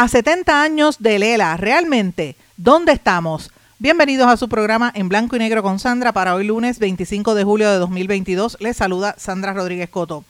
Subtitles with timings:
[0.00, 3.50] A 70 años de Lela, realmente, ¿dónde estamos?
[3.80, 7.42] Bienvenidos a su programa en blanco y negro con Sandra para hoy lunes 25 de
[7.42, 8.58] julio de 2022.
[8.60, 10.24] Les saluda Sandra Rodríguez Coto.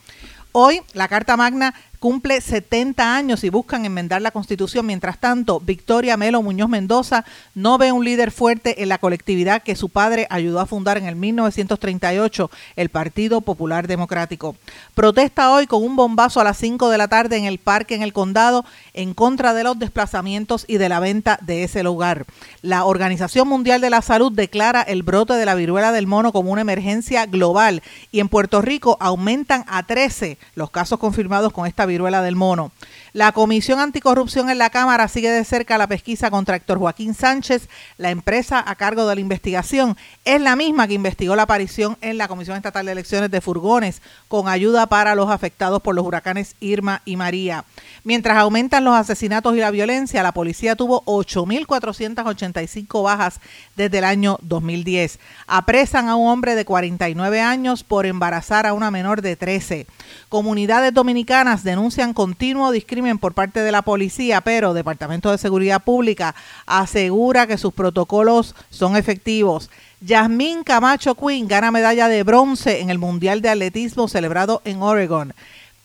[0.52, 4.86] Hoy la Carta Magna cumple 70 años y buscan enmendar la constitución.
[4.86, 9.76] Mientras tanto, Victoria Melo Muñoz Mendoza no ve un líder fuerte en la colectividad que
[9.76, 14.56] su padre ayudó a fundar en el 1938, el Partido Popular Democrático.
[14.94, 18.02] Protesta hoy con un bombazo a las 5 de la tarde en el parque en
[18.02, 22.26] el condado en contra de los desplazamientos y de la venta de ese lugar.
[22.62, 26.52] La Organización Mundial de la Salud declara el brote de la viruela del mono como
[26.52, 31.86] una emergencia global y en Puerto Rico aumentan a 13 los casos confirmados con esta
[31.88, 32.70] viruela del mono.
[33.12, 37.68] La Comisión Anticorrupción en la Cámara sigue de cerca la pesquisa contra Héctor Joaquín Sánchez.
[37.96, 42.18] La empresa a cargo de la investigación es la misma que investigó la aparición en
[42.18, 46.54] la Comisión Estatal de Elecciones de furgones con ayuda para los afectados por los huracanes
[46.60, 47.64] Irma y María.
[48.04, 53.40] Mientras aumentan los asesinatos y la violencia, la policía tuvo 8.485 bajas
[53.74, 55.18] desde el año 2010.
[55.46, 59.86] Apresan a un hombre de 49 años por embarazar a una menor de 13.
[60.28, 61.77] Comunidades dominicanas denuncian
[62.14, 66.34] continuo discrimen por parte de la policía, pero Departamento de Seguridad Pública
[66.66, 69.70] asegura que sus protocolos son efectivos.
[70.00, 75.34] Yasmín Camacho Quinn gana medalla de bronce en el Mundial de Atletismo celebrado en Oregon.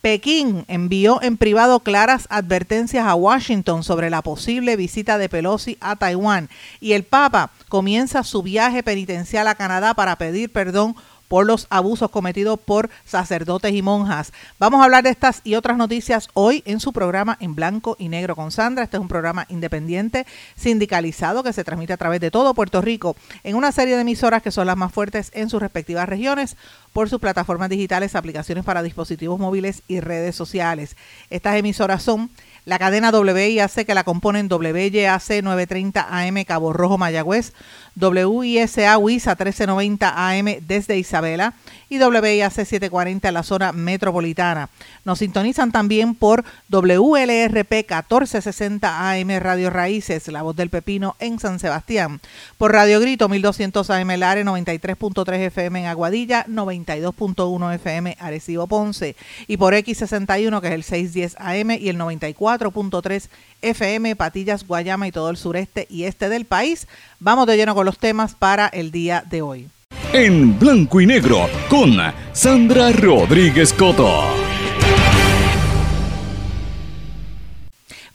[0.03, 5.95] Pekín envió en privado claras advertencias a Washington sobre la posible visita de Pelosi a
[5.95, 6.49] Taiwán
[6.81, 10.97] y el Papa comienza su viaje penitencial a Canadá para pedir perdón
[11.33, 14.31] por los abusos cometidos por sacerdotes y monjas.
[14.59, 18.07] Vamos a hablar de estas y otras noticias hoy en su programa en blanco y
[18.07, 18.83] negro con Sandra.
[18.83, 23.15] Este es un programa independiente, sindicalizado, que se transmite a través de todo Puerto Rico
[23.43, 26.55] en una serie de emisoras que son las más fuertes en sus respectivas regiones
[26.91, 30.95] por sus plataformas digitales, aplicaciones para dispositivos móviles y redes sociales.
[31.31, 32.29] Estas emisoras son
[32.65, 37.53] la cadena WIAC que la componen WYAC 930 AM Cabo Rojo Mayagüez,
[37.95, 41.53] WISA WISA 1390 AM desde Isabela
[41.89, 44.69] y WIAC 740 en la zona metropolitana.
[45.05, 51.59] Nos sintonizan también por WLRP 1460 AM Radio Raíces, La Voz del Pepino en San
[51.59, 52.19] Sebastián,
[52.57, 59.15] por Radio Grito 1200 AM Lare 93.3 FM en Aguadilla, 92.1 FM Arecibo Ponce
[59.47, 63.29] y por X61 que es el 610 AM y el 94.3
[63.61, 66.87] FM Patillas, Guayama y todo el sureste y este del país.
[67.23, 69.69] Vamos de lleno con los temas para el día de hoy.
[70.11, 71.95] En blanco y negro con
[72.33, 74.43] Sandra Rodríguez Coto.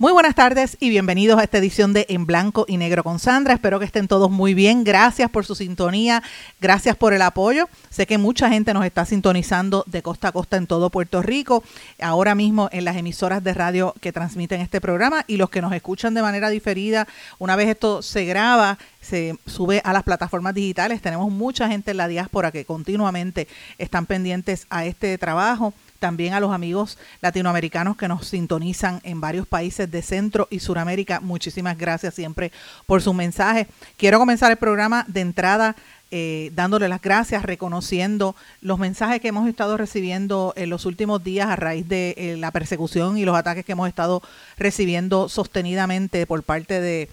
[0.01, 3.55] Muy buenas tardes y bienvenidos a esta edición de En Blanco y Negro con Sandra.
[3.55, 4.85] Espero que estén todos muy bien.
[4.85, 6.23] Gracias por su sintonía,
[6.61, 7.69] gracias por el apoyo.
[7.91, 11.65] Sé que mucha gente nos está sintonizando de costa a costa en todo Puerto Rico,
[12.01, 15.73] ahora mismo en las emisoras de radio que transmiten este programa y los que nos
[15.73, 17.09] escuchan de manera diferida.
[17.41, 21.01] Una vez esto se graba, se sube a las plataformas digitales.
[21.01, 23.49] Tenemos mucha gente en la diáspora que continuamente
[23.79, 29.47] están pendientes a este trabajo también a los amigos latinoamericanos que nos sintonizan en varios
[29.47, 31.21] países de Centro y Suramérica.
[31.21, 32.53] Muchísimas gracias siempre
[32.87, 33.67] por su mensaje.
[33.97, 35.77] Quiero comenzar el programa de entrada
[36.11, 41.49] eh, dándole las gracias, reconociendo los mensajes que hemos estado recibiendo en los últimos días
[41.49, 44.23] a raíz de eh, la persecución y los ataques que hemos estado
[44.57, 47.11] recibiendo sostenidamente por parte de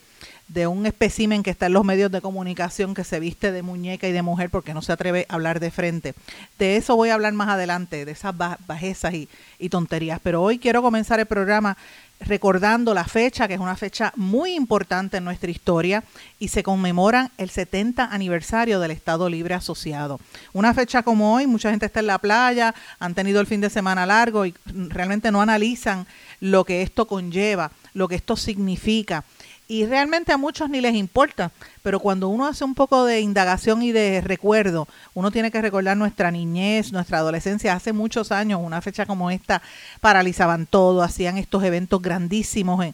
[0.47, 4.07] de un espécimen que está en los medios de comunicación que se viste de muñeca
[4.07, 6.13] y de mujer porque no se atreve a hablar de frente.
[6.59, 9.27] De eso voy a hablar más adelante, de esas bajezas y,
[9.57, 10.19] y tonterías.
[10.21, 11.77] Pero hoy quiero comenzar el programa
[12.21, 16.03] recordando la fecha, que es una fecha muy importante en nuestra historia,
[16.39, 20.19] y se conmemoran el 70 aniversario del Estado Libre Asociado.
[20.53, 23.69] Una fecha como hoy, mucha gente está en la playa, han tenido el fin de
[23.69, 26.07] semana largo y realmente no analizan
[26.39, 29.23] lo que esto conlleva, lo que esto significa
[29.67, 31.51] y realmente a muchos ni les importa,
[31.81, 35.97] pero cuando uno hace un poco de indagación y de recuerdo, uno tiene que recordar
[35.97, 37.73] nuestra niñez, nuestra adolescencia.
[37.73, 39.63] Hace muchos años, una fecha como esta,
[40.01, 42.85] paralizaban todo, hacían estos eventos grandísimos,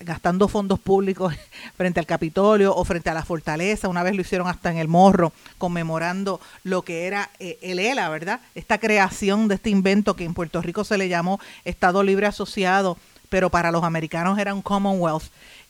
[0.00, 1.34] gastando fondos públicos
[1.76, 3.88] frente al Capitolio o frente a la fortaleza.
[3.88, 8.08] Una vez lo hicieron hasta en el Morro, conmemorando lo que era eh, el ELA,
[8.08, 8.40] ¿verdad?
[8.54, 12.98] Esta creación de este invento que en Puerto Rico se le llamó Estado Libre Asociado,
[13.28, 15.24] pero para los americanos era un Commonwealth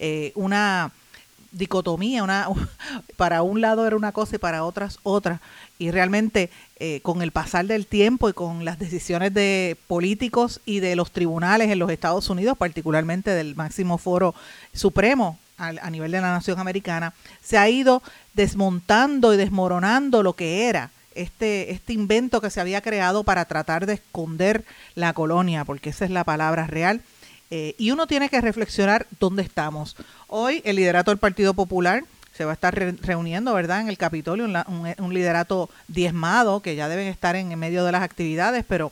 [0.04, 0.90] eh, una
[1.52, 2.48] dicotomía, una,
[3.16, 5.40] para un lado era una cosa y para otras otra.
[5.78, 6.50] Y realmente
[6.80, 11.12] eh, con el pasar del tiempo y con las decisiones de políticos y de los
[11.12, 14.34] tribunales en los Estados Unidos, particularmente del máximo foro
[14.74, 18.02] supremo a, a nivel de la nación americana, se ha ido
[18.34, 23.86] desmontando y desmoronando lo que era este, este invento que se había creado para tratar
[23.86, 24.64] de esconder
[24.96, 27.02] la colonia, porque esa es la palabra real
[27.54, 29.94] eh, y uno tiene que reflexionar dónde estamos.
[30.26, 32.02] Hoy el liderato del Partido Popular
[32.32, 37.08] se va a estar reuniendo, ¿verdad?, en el Capitolio, un, liderato diezmado, que ya deben
[37.08, 38.90] estar en, medio de las actividades, pero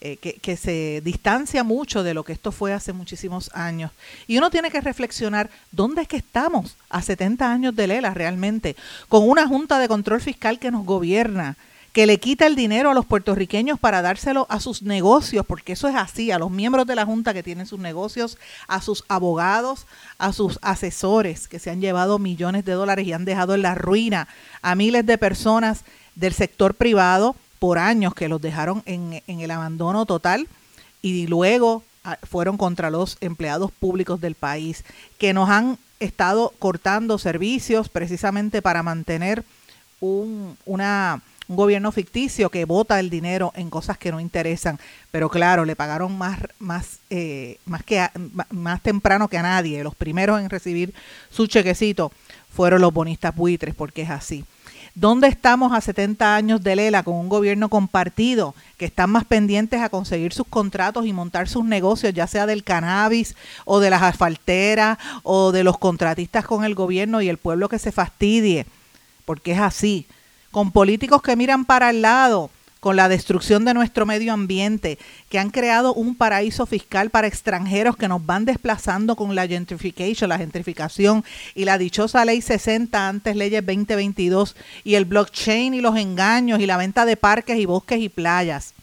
[0.00, 3.92] eh, que, que, se distancia mucho de lo que esto fue hace muchísimos años.
[4.26, 8.74] Y uno tiene que reflexionar dónde es que estamos a 70 años de Lela realmente,
[9.08, 11.56] con una Junta de Control Fiscal que nos gobierna,
[11.92, 15.88] que le quita el dinero a los puertorriqueños para dárselo a sus negocios, porque eso
[15.88, 19.86] es así, a los miembros de la Junta que tienen sus negocios, a sus abogados,
[20.18, 23.74] a sus asesores que se han llevado millones de dólares y han dejado en la
[23.74, 24.26] ruina
[24.62, 25.84] a miles de personas
[26.14, 30.48] del sector privado por años que los dejaron en, en el abandono total
[31.02, 34.84] y luego ah, fueron contra los empleados públicos del país,
[35.18, 39.44] que nos han estado cortando servicios precisamente para mantener
[40.00, 44.78] un, una un gobierno ficticio que vota el dinero en cosas que no interesan,
[45.10, 48.08] pero claro, le pagaron más más eh, más que
[48.50, 49.82] más temprano que a nadie.
[49.82, 50.94] Los primeros en recibir
[51.30, 52.12] su chequecito
[52.54, 54.44] fueron los bonistas buitres, porque es así.
[54.94, 59.80] ¿Dónde estamos a 70 años de Lela con un gobierno compartido que están más pendientes
[59.80, 63.34] a conseguir sus contratos y montar sus negocios, ya sea del cannabis
[63.64, 67.78] o de las asfalteras o de los contratistas con el gobierno y el pueblo que
[67.78, 68.66] se fastidie?
[69.24, 70.06] Porque es así
[70.52, 74.98] con políticos que miran para el lado, con la destrucción de nuestro medio ambiente,
[75.30, 80.28] que han creado un paraíso fiscal para extranjeros que nos van desplazando con la gentrification,
[80.28, 84.54] la gentrificación y la dichosa ley 60 antes leyes 2022
[84.84, 88.74] y el blockchain y los engaños y la venta de parques y bosques y playas.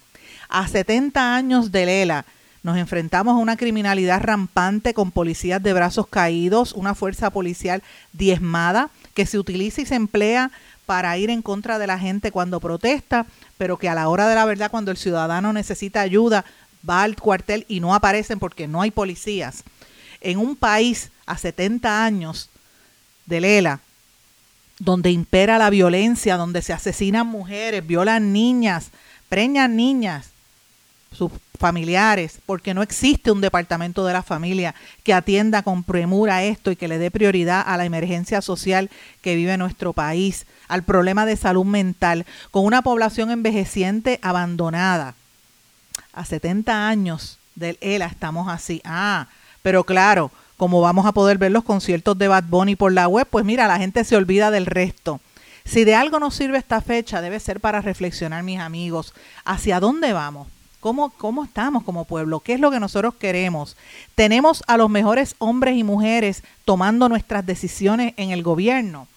[0.49, 2.25] A 70 años de Lela
[2.63, 8.89] nos enfrentamos a una criminalidad rampante con policías de brazos caídos, una fuerza policial diezmada
[9.13, 10.51] que se utiliza y se emplea
[10.89, 13.27] para ir en contra de la gente cuando protesta,
[13.59, 16.45] pero que a la hora de la verdad, cuando el ciudadano necesita ayuda,
[16.89, 19.63] va al cuartel y no aparecen porque no hay policías.
[20.19, 22.49] En un país a 70 años
[23.27, 23.81] de Lela,
[24.79, 28.89] donde impera la violencia, donde se asesinan mujeres, violan niñas,
[29.29, 30.31] preñan niñas,
[31.15, 34.73] sus familiares, porque no existe un departamento de la familia
[35.03, 38.89] que atienda con premura esto y que le dé prioridad a la emergencia social
[39.21, 45.13] que vive nuestro país, al problema de salud mental, con una población envejeciente abandonada.
[46.13, 48.81] A 70 años del ELA estamos así.
[48.85, 49.27] Ah,
[49.61, 53.27] pero claro, como vamos a poder ver los conciertos de Bad Bunny por la web,
[53.29, 55.19] pues mira, la gente se olvida del resto.
[55.65, 59.13] Si de algo nos sirve esta fecha, debe ser para reflexionar, mis amigos,
[59.45, 60.47] hacia dónde vamos.
[60.79, 62.39] ¿Cómo, ¿Cómo estamos como pueblo?
[62.39, 63.75] ¿Qué es lo que nosotros queremos?
[64.15, 69.07] Tenemos a los mejores hombres y mujeres tomando nuestras decisiones en el gobierno.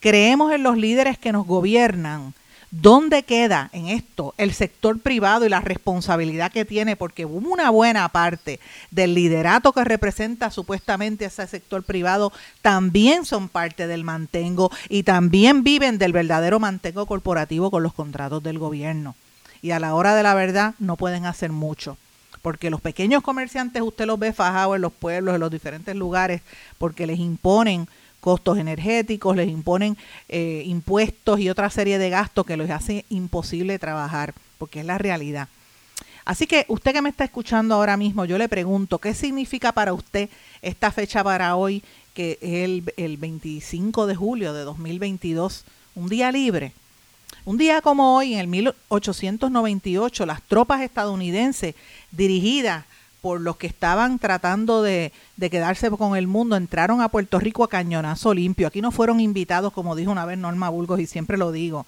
[0.00, 2.32] Creemos en los líderes que nos gobiernan.
[2.70, 6.96] ¿Dónde queda en esto el sector privado y la responsabilidad que tiene?
[6.96, 8.58] Porque una buena parte
[8.90, 15.62] del liderato que representa supuestamente ese sector privado también son parte del mantengo y también
[15.62, 19.14] viven del verdadero mantengo corporativo con los contratos del gobierno
[19.62, 21.96] y a la hora de la verdad no pueden hacer mucho.
[22.42, 26.42] Porque los pequeños comerciantes usted los ve fajados en los pueblos, en los diferentes lugares,
[26.76, 27.86] porque les imponen
[28.20, 29.96] costos energéticos, les imponen
[30.28, 34.98] eh, impuestos y otra serie de gastos que les hace imposible trabajar, porque es la
[34.98, 35.48] realidad.
[36.24, 39.92] Así que usted que me está escuchando ahora mismo, yo le pregunto, ¿qué significa para
[39.92, 40.28] usted
[40.62, 41.82] esta fecha para hoy,
[42.14, 45.64] que es el, el 25 de julio de 2022,
[45.94, 46.72] un día libre?
[47.44, 51.74] Un día como hoy, en el 1898, las tropas estadounidenses
[52.12, 52.84] dirigidas
[53.20, 57.68] por los que estaban tratando de, quedarse con el mundo, entraron a Puerto Rico a
[57.68, 58.68] cañonazo limpio.
[58.68, 61.84] Aquí no fueron invitados, como dijo una vez Norma Burgos, y siempre lo digo.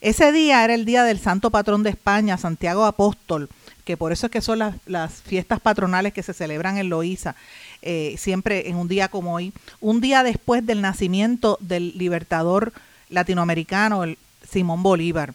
[0.00, 3.50] Ese día era el día del santo patrón de España, Santiago Apóstol,
[3.84, 7.34] que por eso es que son las, fiestas patronales que se celebran en Loíza,
[7.82, 12.72] eh, siempre en un día como hoy, un día después del nacimiento del libertador
[13.10, 15.34] latinoamericano, el Simón Bolívar.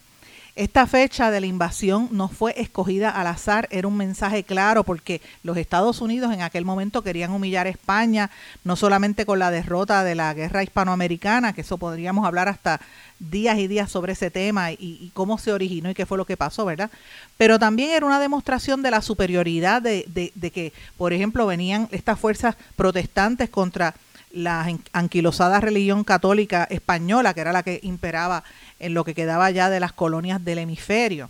[0.56, 5.22] Esta fecha de la invasión no fue escogida al azar, era un mensaje claro porque
[5.44, 8.30] los Estados Unidos en aquel momento querían humillar a España,
[8.66, 12.82] no solamente con la derrota de la guerra hispanoamericana, que eso podríamos hablar hasta
[13.18, 16.36] días y días sobre ese tema y, cómo se originó y qué fue lo que
[16.36, 16.92] pasó, ¿verdad?
[17.38, 20.04] Pero también era una demostración de la superioridad de,
[20.36, 23.96] de que, por ejemplo, venían estas fuerzas protestantes contra
[24.34, 28.44] la anquilosada religión católica española, que era la que imperaba
[28.80, 31.30] en lo que quedaba ya de las colonias del hemisferio.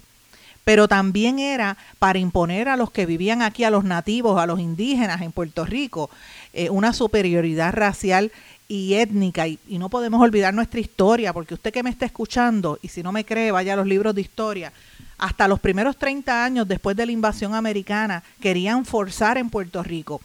[0.63, 4.59] Pero también era para imponer a los que vivían aquí, a los nativos, a los
[4.59, 6.09] indígenas en Puerto Rico,
[6.53, 8.31] eh, una superioridad racial
[8.67, 9.47] y étnica.
[9.47, 13.01] Y, y, no podemos olvidar nuestra historia, porque usted que me está escuchando, y si
[13.01, 14.71] no me cree, vaya a los libros de historia,
[15.17, 20.21] hasta los primeros 30 años después de la invasión americana, querían forzar en Puerto Rico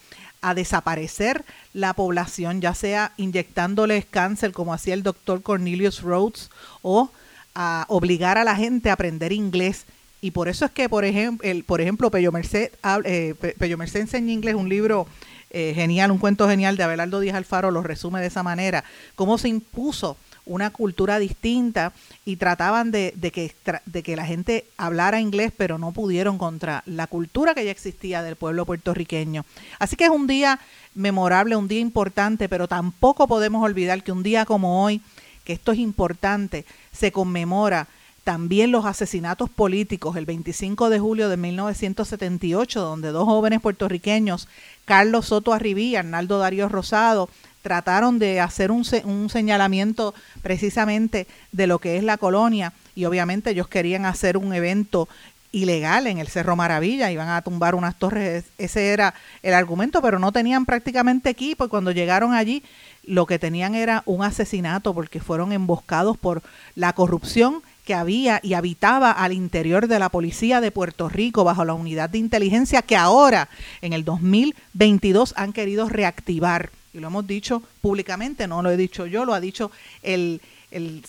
[0.47, 6.50] a desaparecer la población, ya sea inyectándoles cáncer como hacía el doctor Cornelius Rhodes
[6.83, 7.11] o
[7.57, 9.87] a obligar a la gente a aprender inglés.
[10.21, 12.71] Y por eso es que, por ejemplo, por ejemplo Pello Merced,
[13.05, 15.09] eh, Pello Merced enseña inglés, un libro
[15.50, 18.85] eh, genial, un cuento genial de Abelardo Díaz Alfaro, lo resume de esa manera,
[19.17, 21.93] cómo se impuso una cultura distinta
[22.25, 27.65] y trataban de, que, la gente hablara inglés, pero no pudieron contra la cultura que
[27.65, 29.45] ya existía del pueblo puertorriqueño.
[29.79, 30.61] Así que es un día
[30.95, 35.03] memorable, un día importante, pero tampoco podemos olvidar que un día como hoy,
[35.45, 37.88] que esto es importante, se conmemora
[38.26, 44.49] también los asesinatos políticos el 25 de julio de 1978, donde dos jóvenes puertorriqueños,
[44.85, 47.29] Carlos Soto Arribí y Arnaldo Darío Rosado,
[47.66, 53.50] trataron de hacer un, un señalamiento precisamente de lo que es la colonia y obviamente
[53.50, 55.08] ellos querían hacer un evento
[55.50, 60.20] ilegal en el Cerro Maravilla, iban a tumbar unas torres, ese era el argumento, pero
[60.20, 62.62] no tenían prácticamente equipo y cuando llegaron allí
[63.02, 66.44] lo que tenían era un asesinato porque fueron emboscados por
[66.76, 71.64] la corrupción que había y habitaba al interior de la policía de Puerto Rico bajo
[71.64, 73.49] la unidad de inteligencia que ahora
[73.80, 79.07] en el 2022 han querido reactivar y lo hemos dicho públicamente, no lo he dicho
[79.07, 79.71] yo, lo ha dicho
[80.03, 80.41] el,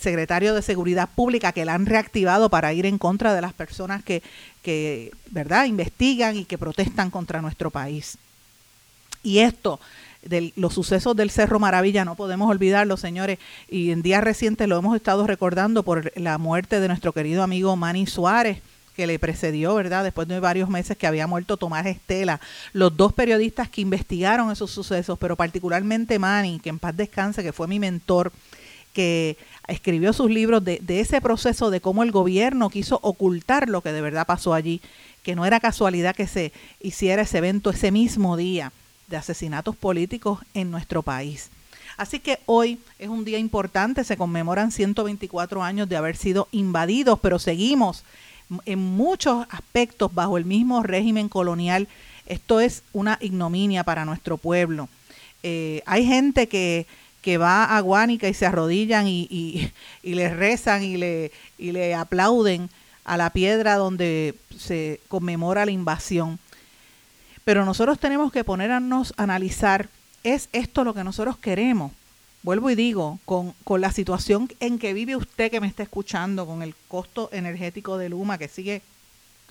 [0.00, 4.02] secretario de Seguridad Pública, que la han reactivado para ir en contra de las personas
[4.02, 4.22] que,
[4.62, 8.16] que, ¿verdad?, investigan y que protestan contra nuestro país.
[9.22, 9.78] Y esto,
[10.22, 14.78] de los sucesos del Cerro Maravilla, no podemos olvidarlo, señores, y en días recientes lo
[14.78, 18.62] hemos estado recordando por la muerte de nuestro querido amigo Manny Suárez,
[18.98, 20.02] que le precedió, ¿verdad?
[20.02, 22.40] Después de varios meses que había muerto Tomás Estela,
[22.72, 27.52] los dos periodistas que investigaron esos sucesos, pero particularmente Manny, que en paz descanse, que
[27.52, 28.32] fue mi mentor,
[28.92, 29.36] que
[29.68, 33.92] escribió sus libros de, de ese proceso de cómo el gobierno quiso ocultar lo que
[33.92, 34.80] de verdad pasó allí,
[35.22, 36.50] que no era casualidad que se
[36.80, 38.72] hiciera ese evento ese mismo día
[39.06, 41.50] de asesinatos políticos en nuestro país.
[41.96, 47.20] Así que hoy es un día importante, se conmemoran 124 años de haber sido invadidos,
[47.20, 48.02] pero seguimos
[48.64, 51.88] en muchos aspectos bajo el mismo régimen colonial.
[52.26, 54.88] Esto es una ignominia para nuestro pueblo.
[55.42, 56.86] Eh, hay gente que,
[57.22, 59.70] que, va a Guánica y se arrodillan y, y,
[60.02, 62.70] y le rezan y le, y le aplauden
[63.04, 66.38] a la piedra donde se conmemora la invasión.
[67.44, 69.88] Pero nosotros tenemos que ponernos a analizar,
[70.22, 71.92] ¿es esto lo que nosotros queremos?
[72.48, 76.46] Vuelvo y digo, con, con, la situación en que vive usted que me está escuchando,
[76.46, 78.80] con el costo energético de Luma que sigue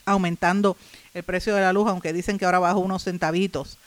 [0.06, 0.76] aumentando
[1.14, 3.78] el precio de la luz, aunque dicen que ahora baja unos centavitos,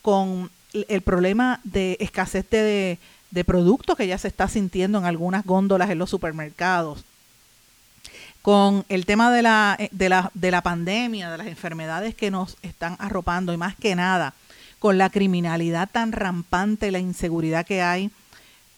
[0.00, 3.00] con el problema de escasez de,
[3.32, 7.04] de productos que ya se está sintiendo en algunas góndolas en los supermercados,
[8.42, 12.56] con el tema de la, de la, de la pandemia, de las enfermedades que nos
[12.62, 14.34] están arropando y más que nada,
[14.78, 18.12] con la criminalidad tan rampante, la inseguridad que hay,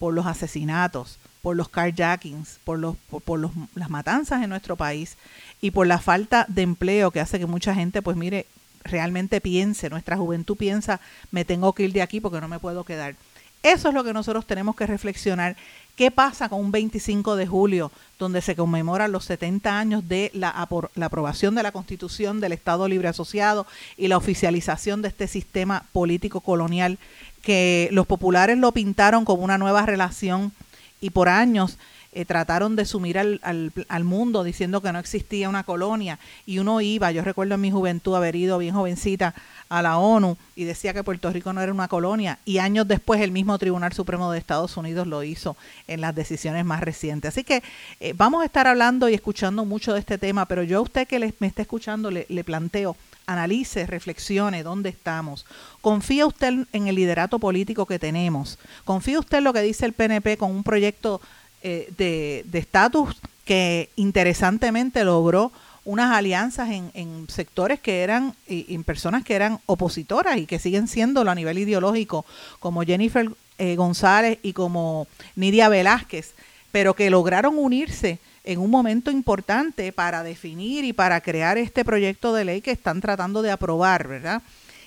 [0.05, 2.95] por los asesinatos, por los carjackings, por, los,
[3.25, 5.17] por, los, las matanzas en nuestro país
[5.63, 8.45] y por la falta de empleo que hace que mucha gente, pues mire,
[8.83, 12.85] realmente piense, nuestra juventud piensa, me tengo que ir de aquí porque no me puedo
[12.85, 13.17] quedar.
[13.63, 15.57] Eso es lo que nosotros tenemos que reflexionar.
[15.97, 20.69] ¿Qué pasa con un 25 de julio, donde se conmemoran los 70 años de la,
[20.97, 25.87] la, aprobación de la Constitución del Estado Libre Asociado y la oficialización de este sistema
[25.95, 26.99] político colonial
[27.45, 30.53] que los populares lo pintaron como una nueva relación
[31.01, 31.79] y por años
[32.17, 36.81] eh, trataron de sumir al, al, mundo diciendo que no existía una colonia y uno
[36.81, 39.35] iba, yo recuerdo en mi juventud haber ido bien jovencita
[39.69, 43.21] a la ONU y decía que Puerto Rico no era una colonia y años después
[43.21, 45.57] el mismo Tribunal Supremo de Estados Unidos lo hizo
[45.89, 47.31] en las decisiones más recientes.
[47.31, 47.65] Así que
[47.99, 51.09] eh, vamos a estar hablando y escuchando mucho de este tema, pero yo a usted
[51.09, 52.97] que me está escuchando le planteo
[53.27, 55.47] analice, reflexione dónde estamos.
[55.81, 58.59] ¿Confía usted en el liderato político que tenemos?
[58.85, 61.21] ¿Confía usted en lo que dice el PNP con un proyecto
[61.63, 65.53] eh, de estatus que interesantemente logró
[65.85, 71.31] unas alianzas en, sectores que eran, en personas que eran opositoras y que siguen siéndolo
[71.31, 72.25] a nivel ideológico,
[72.59, 76.33] como Jennifer eh, González y como Nidia Velázquez,
[76.73, 82.33] pero que lograron unirse en un momento importante para definir y para crear este proyecto
[82.35, 84.43] de ley que están tratando de aprobar, ¿verdad?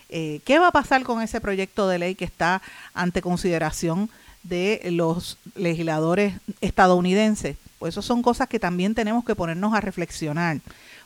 [0.10, 2.62] Eh, ¿Qué va a pasar con ese proyecto de ley que está
[2.94, 4.10] ante consideración
[4.48, 7.58] de los legisladores estadounidenses.
[7.80, 10.60] Pues eso son cosas que también tenemos que ponernos a reflexionar,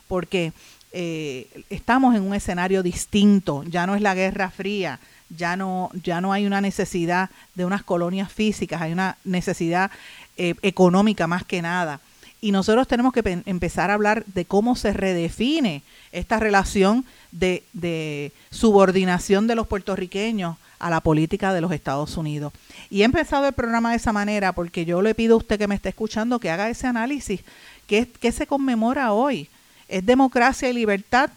[0.08, 0.52] porque
[0.92, 6.20] eh, estamos en un escenario distinto, ya no es la Guerra Fría, ya no, ya
[6.20, 9.90] no hay una necesidad de unas colonias físicas, hay una necesidad
[10.36, 12.00] eh, económica más que nada.
[12.44, 19.46] Y nosotros tenemos que empezar a hablar de cómo se redefine esta relación de, subordinación
[19.46, 22.52] de los puertorriqueños a la política de los Estados Unidos.
[22.90, 25.68] Y he empezado el programa de esa manera porque yo le pido a usted que
[25.68, 27.42] me esté escuchando que haga ese análisis.
[27.86, 29.48] ¿Qué, qué se conmemora hoy?
[29.88, 31.30] ¿Es democracia y libertad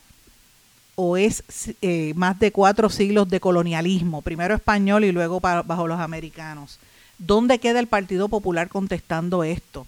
[0.96, 1.44] o es
[1.84, 6.80] eh, más de cuatro siglos de colonialismo, primero español y luego bajo los americanos?
[7.20, 9.86] ¿Dónde queda el Partido Popular contestando esto?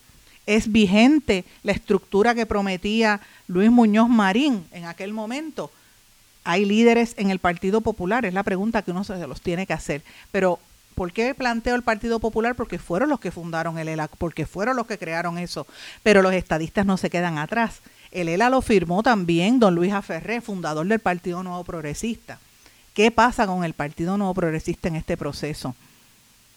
[0.47, 5.69] ¿Es vigente la estructura que prometía Luis Muñoz Marín en aquel momento?
[6.47, 9.73] hay líderes en el Partido Popular, es la pregunta que uno se los tiene que
[9.73, 10.01] hacer.
[10.31, 10.59] Pero,
[10.95, 12.55] ¿por qué planteo el Partido Popular?
[12.55, 15.67] Porque fueron los que fundaron el ELA, porque fueron los que crearon eso.
[16.03, 17.81] Pero los estadistas no se quedan atrás.
[18.11, 22.39] El ELA lo firmó también don Luis Aferré, fundador del Partido Nuevo Progresista.
[22.93, 25.75] ¿Qué pasa con el Partido Nuevo Progresista en este proceso?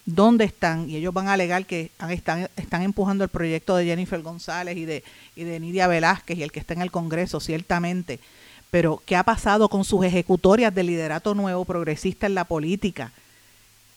[0.06, 0.88] ¿Dónde están?
[0.88, 4.84] Y ellos van a alegar que están, están empujando el proyecto de Jennifer González y
[4.84, 5.04] de,
[5.36, 8.20] y de Nidia Velázquez y el que está en el Congreso, ciertamente
[8.70, 13.12] pero ¿qué ha pasado con sus ejecutorias de liderato nuevo progresista en la política?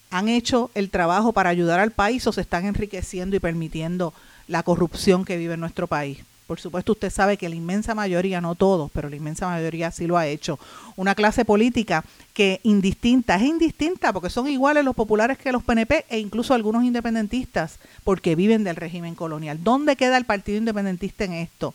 [0.10, 4.14] ¿Han hecho el trabajo para ayudar al país o se están enriqueciendo y permitiendo
[4.48, 6.20] la corrupción que vive en nuestro país?
[6.54, 10.06] Por supuesto, usted sabe que la inmensa mayoría, no todos, pero la inmensa mayoría sí
[10.06, 10.60] lo ha hecho.
[10.96, 16.06] Una clase política que indistinta, es indistinta porque son iguales los populares que los PNP
[16.10, 19.64] e incluso algunos independentistas porque viven del régimen colonial.
[19.64, 21.74] ¿Dónde queda el Partido Independentista en esto?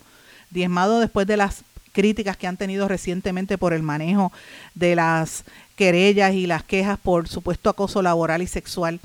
[0.49, 4.31] Diezmado después de las críticas que han tenido recientemente por el manejo
[4.75, 5.43] de las
[5.75, 9.01] querellas y las quejas por supuesto acoso laboral y sexual.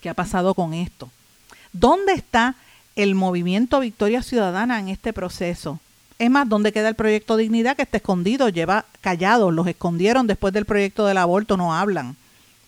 [0.00, 1.12] ¿Qué ha pasado con esto?
[1.72, 2.56] ¿Dónde está
[2.96, 5.80] el movimiento Victoria Ciudadana en este proceso?
[6.18, 8.48] Es más, ¿dónde queda el proyecto Dignidad que está escondido?
[8.48, 12.16] Lleva callados, los escondieron después del proyecto del aborto, no hablan.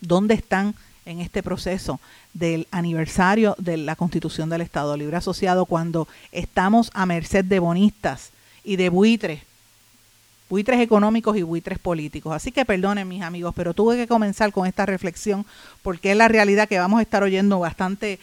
[0.00, 0.74] ¿Dónde están
[1.06, 2.00] en este proceso
[2.34, 8.30] del aniversario de la Constitución del Estado Libre Asociado cuando estamos a merced de bonistas
[8.64, 9.42] y de buitres,
[10.50, 12.34] buitres económicos y buitres políticos.
[12.34, 15.46] Así que perdonen mis amigos, pero tuve que comenzar con esta reflexión
[15.82, 18.18] porque es la realidad que vamos a estar oyendo bastante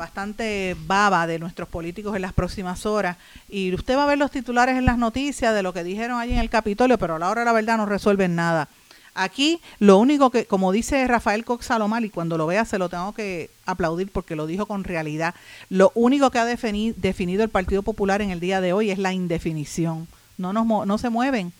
[0.00, 3.18] bastante baba de nuestros políticos en las próximas horas
[3.50, 6.32] y usted va a ver los titulares en las noticias de lo que dijeron allí
[6.32, 8.68] en el Capitolio, pero a la hora la verdad no resuelven nada.
[9.14, 12.88] Aquí lo único que, como dice Rafael Cox Salomar, y cuando lo vea se lo
[12.88, 15.34] tengo que aplaudir porque lo dijo con realidad,
[15.68, 19.12] lo único que ha definido el Partido Popular en el día de hoy es la
[19.12, 20.08] indefinición.
[20.38, 21.52] No, nos, no se mueven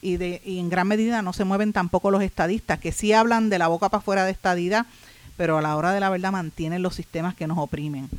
[0.00, 3.50] y, de, y en gran medida no se mueven tampoco los estadistas, que sí hablan
[3.50, 4.86] de la boca para fuera de estadidad,
[5.38, 8.10] pero a la hora de la verdad mantienen los sistemas que nos oprimen.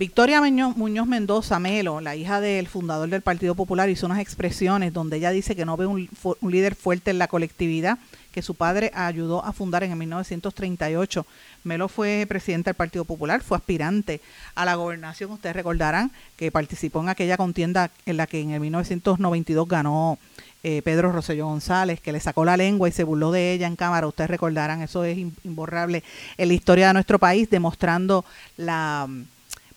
[0.00, 5.18] Victoria Muñoz Mendoza Melo, la hija del fundador del Partido Popular, hizo unas expresiones donde
[5.18, 6.08] ella dice que no ve un,
[6.40, 7.98] líder fuerte en la colectividad
[8.32, 11.26] que su padre ayudó a fundar en 1938.
[11.64, 14.22] Melo fue presidente del Partido Popular, fue aspirante
[14.54, 15.32] a la gobernación.
[15.32, 20.18] Ustedes recordarán que participó en aquella contienda en la que en el 1992 ganó
[20.62, 23.76] eh, Pedro Rosselló González, que le sacó la lengua y se burló de ella en
[23.76, 24.06] cámara.
[24.06, 26.02] Ustedes recordarán, eso es imborrable
[26.36, 28.24] en la historia de nuestro país, demostrando
[28.56, 29.08] la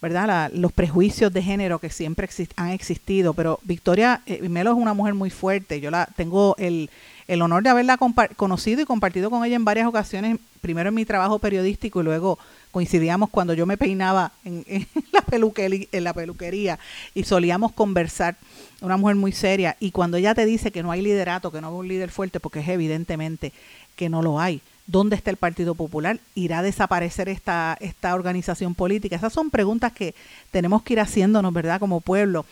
[0.01, 0.51] ¿verdad?
[0.53, 5.13] los prejuicios de género que siempre han existido, pero Victoria eh, Melo es una mujer
[5.13, 6.89] muy fuerte, yo la tengo el,
[7.27, 7.97] el honor de haberla
[8.35, 12.39] conocido y compartido con ella en varias ocasiones, primero en mi trabajo periodístico y luego
[12.71, 14.65] coincidíamos cuando yo me peinaba en,
[15.11, 16.79] la, peluquería, en la peluquería
[17.13, 18.35] y solíamos conversar,
[18.81, 21.67] una mujer muy seria, y cuando ella te dice que no hay liderato, que no
[21.67, 23.53] hay un líder fuerte, porque es evidentemente
[23.95, 24.61] que no lo hay.
[24.85, 26.19] ¿Dónde está el Partido Popular?
[26.35, 29.15] ¿Irá a desaparecer esta, esta organización política?
[29.15, 30.13] Esas son preguntas que
[30.51, 31.79] tenemos que ir haciéndonos, ¿verdad?
[31.79, 32.45] Como pueblo.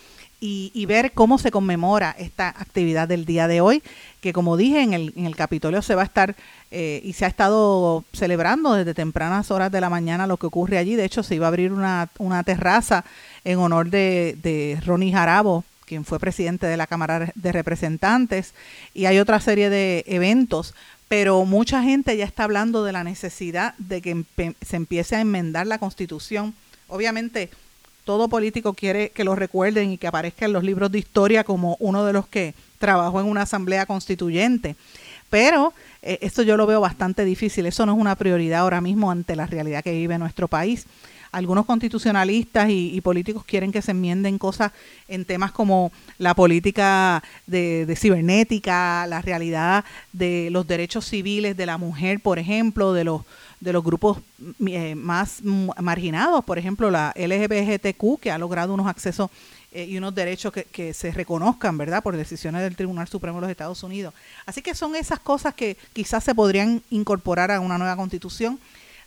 [0.43, 3.84] Y, ver cómo se conmemora esta actividad del día de hoy,
[4.21, 6.36] que como dije en el, en el Capitolio se va a estar
[6.71, 10.80] eh, y se ha estado celebrando desde tempranas horas de la mañana lo que ocurre
[10.80, 10.95] allí.
[10.95, 13.06] De hecho, se iba a abrir una, una terraza
[13.43, 18.56] en honor de, de Ronnie Jarabo, quien fue presidente de la Cámara de Representantes,
[18.95, 20.73] y hay otra serie de eventos
[21.12, 24.23] pero mucha gente ya está hablando de la necesidad de que
[24.65, 26.54] se empiece a enmendar la constitución.
[26.88, 27.49] Obviamente,
[28.03, 31.77] todo político quiere que lo recuerden y que aparezca en los libros de historia como
[31.79, 34.75] uno de los que trabajó en una asamblea constituyente.
[35.29, 39.11] Pero eh, esto yo lo veo bastante difícil, eso no es una prioridad ahora mismo
[39.11, 40.85] ante la realidad que vive nuestro país
[41.31, 44.71] algunos constitucionalistas y, políticos quieren que se enmienden cosas
[45.07, 51.77] en temas como la política de, cibernética, la realidad de los derechos civiles de la
[51.77, 53.21] mujer, por ejemplo, de los
[53.62, 54.17] de los grupos
[54.67, 59.30] eh, más marginados, por ejemplo, la LGBTQ, que ha logrado unos accesos
[59.71, 63.41] eh, y unos derechos que, que, se reconozcan, ¿verdad?, por decisiones del Tribunal Supremo de
[63.41, 64.13] los Estados Unidos.
[64.45, 68.60] Así que son esas cosas que quizás se podrían incorporar a una nueva constitución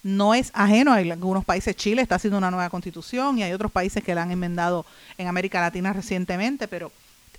[0.04, 0.92] no es ajeno.
[0.92, 4.22] Hay algunos países, Chile está haciendo una nueva constitución y hay otros países que la
[4.22, 4.86] han enmendado
[5.18, 6.92] en América Latina recientemente, pero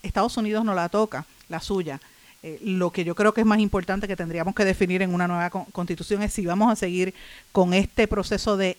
[0.03, 2.01] Estados Unidos no la toca, la suya.
[2.47, 5.27] Eh, lo que yo creo que es más importante que tendríamos que definir en una
[5.27, 7.15] nueva constitución es si vamos a seguir
[7.51, 8.77] con este proceso de,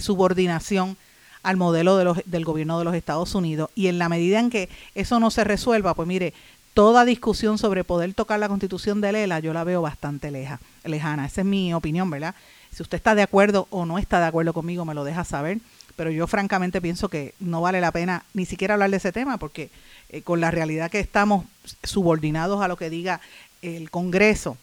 [0.00, 0.96] subordinación
[1.42, 3.68] al modelo de los, del gobierno de los Estados Unidos.
[3.74, 6.32] Y en la medida en que eso no se resuelva, pues mire,
[6.72, 11.26] toda discusión sobre poder tocar la constitución de Lela, yo la veo bastante leja, lejana.
[11.26, 12.34] Esa es mi opinión, ¿verdad?
[12.72, 15.58] Si usted está de acuerdo o no está de acuerdo conmigo, me lo deja saber.
[15.94, 19.36] Pero yo francamente pienso que no vale la pena ni siquiera hablar de ese tema
[19.36, 19.68] porque
[20.10, 21.44] eh, con la realidad que estamos
[21.82, 23.20] subordinados a lo que diga
[23.62, 24.56] el Congreso,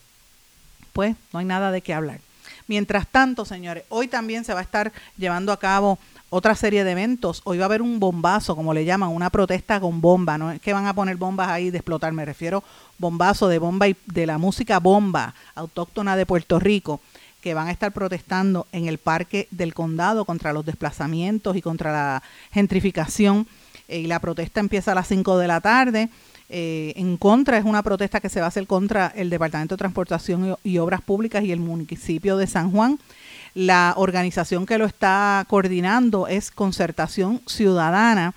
[0.93, 2.19] pues no hay nada de qué hablar.
[2.67, 6.91] Mientras tanto, señores, hoy también se va a estar llevando a cabo otra serie de
[6.91, 7.41] eventos.
[7.43, 10.37] Hoy va a haber un bombazo, como le llaman, una protesta con bomba.
[10.37, 12.63] No es que van a poner bombas ahí de explotar, me refiero
[12.97, 17.01] bombazo de bomba y de la música bomba autóctona de Puerto Rico
[17.41, 21.91] que van a estar protestando en el Parque del Condado contra los desplazamientos y contra
[21.91, 23.47] la gentrificación.
[23.87, 26.09] Eh, y la protesta empieza a las 5 de la tarde.
[26.49, 29.79] Eh, en contra, es una protesta que se va a hacer contra el Departamento de
[29.79, 32.99] Transportación y, Obras Públicas y el municipio de San Juan.
[33.55, 38.35] La organización que lo está coordinando es Concertación Ciudadana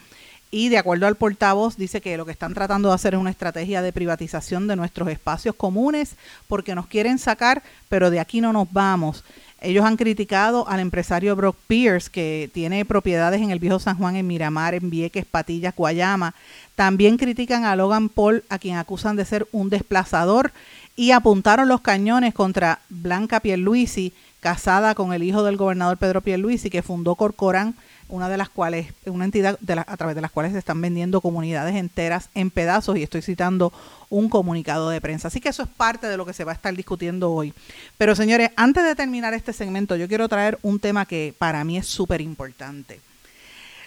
[0.51, 3.31] y de acuerdo al portavoz, dice que lo que están tratando de hacer es una
[3.31, 8.53] estrategia de privatización de nuestros espacios comunes porque nos quieren sacar, pero de aquí no
[8.55, 9.25] nos vamos.
[9.61, 14.15] Ellos han criticado al empresario Brock Pierce, que tiene propiedades en el Viejo San Juan,
[14.15, 16.35] en Miramar, en Vieques, Patillas, Guayama.
[16.77, 20.53] También critican a Logan Paul, a quien acusan de ser un desplazador,
[20.95, 26.71] y apuntaron los cañones contra Blanca Pierluisi, casada con el hijo del gobernador Pedro Pierluisi,
[26.71, 27.75] que fundó Corcorán
[28.09, 31.77] una de las cuales, una entidad a través de las cuales se están vendiendo comunidades
[31.77, 33.73] enteras en pedazos y estoy citando
[34.11, 35.29] un comunicado de prensa.
[35.29, 37.53] Así que eso es parte de lo que se va a estar discutiendo hoy.
[37.99, 41.77] Pero señores, antes de terminar este segmento, yo quiero traer un tema que para mí
[41.77, 43.01] es súper importante.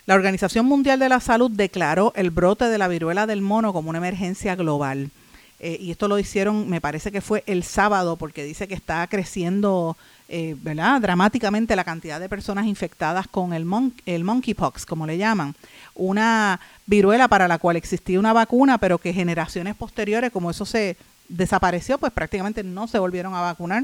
[0.05, 3.89] La Organización Mundial de la Salud declaró el brote de la viruela del mono como
[3.89, 5.11] una emergencia global.
[5.63, 9.05] Eh, y esto lo hicieron, me parece que fue el sábado, porque dice que está
[9.05, 9.95] creciendo
[10.27, 10.99] eh, ¿verdad?
[10.99, 13.67] dramáticamente la cantidad de personas infectadas con el,
[14.07, 15.53] el monkeypox, como le llaman,
[15.93, 20.97] una viruela para la cual existía una vacuna, pero que generaciones posteriores, como eso se
[21.29, 23.83] desapareció, pues prácticamente no se volvieron a vacunar.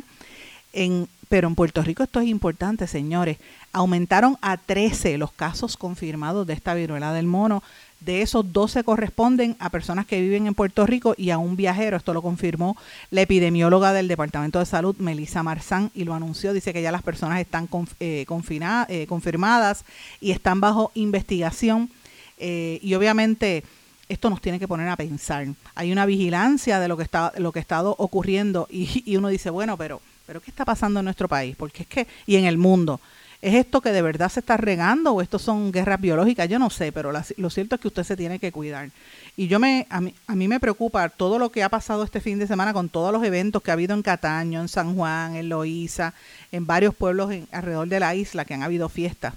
[0.74, 3.38] En, pero en Puerto Rico esto es importante, señores.
[3.72, 7.62] Aumentaron a 13 los casos confirmados de esta viruela del mono.
[8.00, 11.98] De esos 12 corresponden a personas que viven en Puerto Rico y a un viajero.
[11.98, 12.78] Esto lo confirmó
[13.10, 16.54] la epidemióloga del Departamento de Salud, Melissa Marzán, y lo anunció.
[16.54, 17.68] Dice que ya las personas están
[18.00, 19.86] eh, eh, confirmadas
[20.22, 21.90] y están bajo investigación.
[22.38, 23.64] Eh, y obviamente
[24.10, 25.48] esto nos tiene que poner a pensar.
[25.74, 29.30] Hay una vigilancia de lo que está, lo que ha estado ocurriendo y, y uno
[29.30, 31.56] dice, bueno, pero, pero ¿qué está pasando en nuestro país?
[31.56, 33.02] Porque es que, y en el mundo.
[33.40, 36.50] ¿Es esto que de verdad se está regando o esto son guerras biológicas?
[36.50, 38.90] Yo no sé, pero lo cierto es que usted se tiene que cuidar.
[39.36, 42.20] Y yo me, a mí, a mí me preocupa todo lo que ha pasado este
[42.20, 45.36] fin de semana con todos los eventos que ha habido en Cataño, en San Juan,
[45.36, 46.14] en Loíza,
[46.52, 49.36] en varios pueblos alrededor de la isla que han habido fiestas.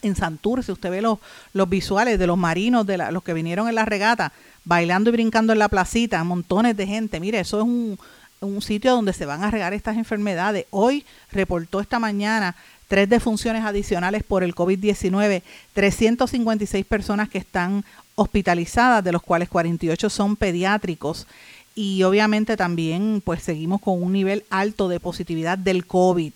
[0.00, 1.18] En Santurce, usted ve los,
[1.52, 4.32] los visuales de los marinos, de los que vinieron en la regata,
[4.64, 7.20] bailando y brincando en la placita, montones de gente.
[7.20, 7.98] Mire, eso es un,
[8.40, 10.64] un sitio donde se van a regar estas enfermedades.
[10.70, 12.56] Hoy reportó esta mañana
[12.90, 15.42] tres defunciones adicionales por el COVID-19,
[15.74, 17.84] 356 personas que están
[18.16, 21.28] hospitalizadas, de los cuales 48 son pediátricos.
[21.76, 26.32] y obviamente también pues seguimos con un nivel alto de positividad del COVID.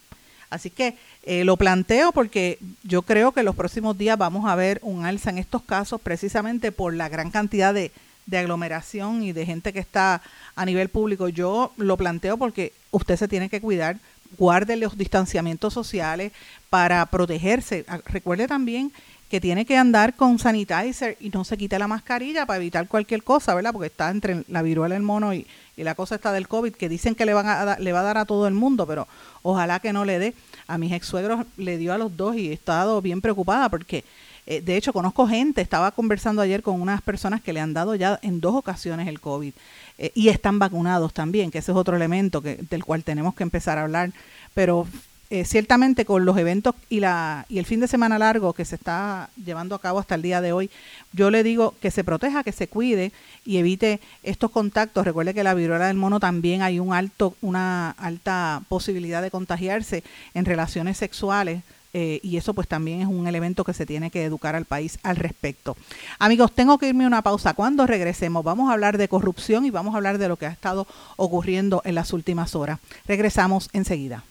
[0.48, 4.78] Así que eh, lo planteo porque yo creo que los próximos días vamos a ver
[4.82, 7.90] un alza en estos casos precisamente por la gran cantidad de,
[8.26, 10.22] de aglomeración y de gente que está
[10.54, 11.28] a nivel público.
[11.28, 13.98] Yo lo planteo porque usted se tiene que cuidar,
[14.38, 16.32] guarde los distanciamientos sociales
[16.70, 17.84] para protegerse.
[17.88, 18.92] Ah, recuerde también
[19.28, 23.22] que tiene que andar con sanitizer y no se quite la mascarilla para evitar cualquier
[23.22, 23.72] cosa, ¿verdad?
[23.72, 27.16] Porque está entre la viruela del mono y, la cosa está del COVID, que dicen
[27.16, 29.08] que le, van a, le va a dar a todo el mundo, pero
[29.42, 30.34] ojalá que no le dé.
[30.68, 34.04] A mis ex suegros le dio a los dos y he estado bien preocupada porque,
[34.46, 37.94] eh, de hecho, conozco gente, estaba conversando ayer con unas personas que le han dado
[37.94, 39.52] ya en dos ocasiones el COVID
[39.98, 43.42] eh, y están vacunados también, que ese es otro elemento que, del cual tenemos que
[43.42, 44.10] empezar a hablar.
[44.52, 44.86] Pero
[45.30, 48.74] eh, ciertamente con los eventos y, la, y el fin de semana largo que se
[48.74, 50.70] está llevando a cabo hasta el día de hoy,
[51.12, 53.12] yo le digo que se proteja, que se cuide
[53.46, 55.06] y evite estos contactos.
[55.06, 60.04] Recuerde que la viruela del mono también hay un alto, una alta posibilidad de contagiarse
[60.34, 61.62] en relaciones sexuales.
[61.96, 64.98] Eh, y eso pues también es un elemento que se tiene que educar al país
[65.04, 65.76] al respecto.
[66.18, 67.54] Amigos, tengo que irme a una pausa.
[67.54, 70.50] Cuando regresemos vamos a hablar de corrupción y vamos a hablar de lo que ha
[70.50, 72.80] estado ocurriendo en las últimas horas.
[73.06, 74.24] Regresamos enseguida.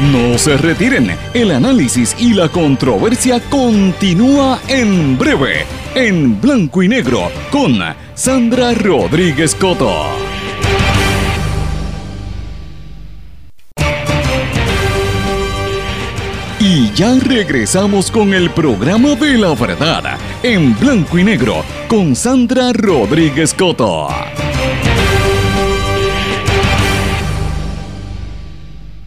[0.00, 7.30] No se retiren, el análisis y la controversia continúa en breve, en blanco y negro,
[7.50, 7.78] con
[8.14, 10.35] Sandra Rodríguez Coto.
[16.96, 23.52] Ya regresamos con el programa de la verdad, en blanco y negro, con Sandra Rodríguez
[23.52, 24.08] Coto.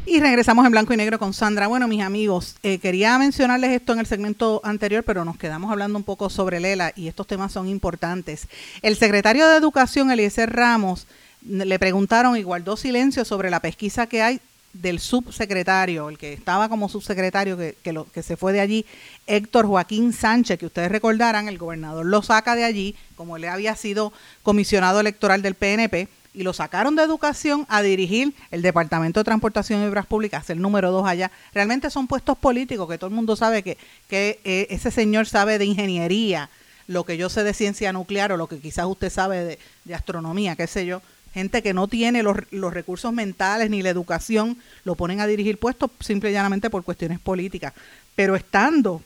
[0.05, 1.65] Y regresamos en blanco y negro con Sandra.
[1.65, 5.97] Bueno, mis amigos, eh, quería mencionarles esto en el segmento anterior, pero nos quedamos hablando
[5.97, 8.47] un poco sobre Lela y estos temas son importantes.
[8.83, 11.07] El secretario de Educación, Eliezer Ramos,
[11.41, 14.41] le preguntaron y guardó silencio sobre la pesquisa que hay
[14.73, 18.85] del subsecretario, el que estaba como subsecretario, que, que, lo, que se fue de allí,
[19.27, 23.75] Héctor Joaquín Sánchez, que ustedes recordarán, el gobernador lo saca de allí, como le había
[23.75, 29.23] sido comisionado electoral del PNP y lo sacaron de educación a dirigir el Departamento de
[29.23, 31.31] Transportación y Obras Públicas, el número dos allá.
[31.53, 33.77] Realmente son puestos políticos que todo el mundo sabe que,
[34.07, 36.49] que eh, ese señor sabe de ingeniería,
[36.87, 39.95] lo que yo sé de ciencia nuclear o lo que quizás usted sabe de, de
[39.95, 41.01] astronomía, qué sé yo.
[41.39, 42.35] Gente que no tiene los,
[42.73, 47.17] recursos mentales ni la educación, lo ponen a dirigir puestos simple y llanamente por cuestiones
[47.17, 47.71] políticas.
[48.13, 49.01] Pero estando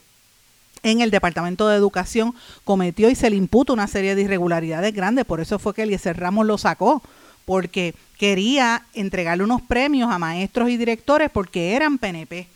[0.81, 5.25] en el Departamento de Educación cometió y se le imputa una serie de irregularidades grandes.
[5.25, 7.03] Por eso fue que Eliezer Ramos lo sacó,
[7.45, 12.47] porque quería entregarle unos premios a maestros y directores porque eran PNP.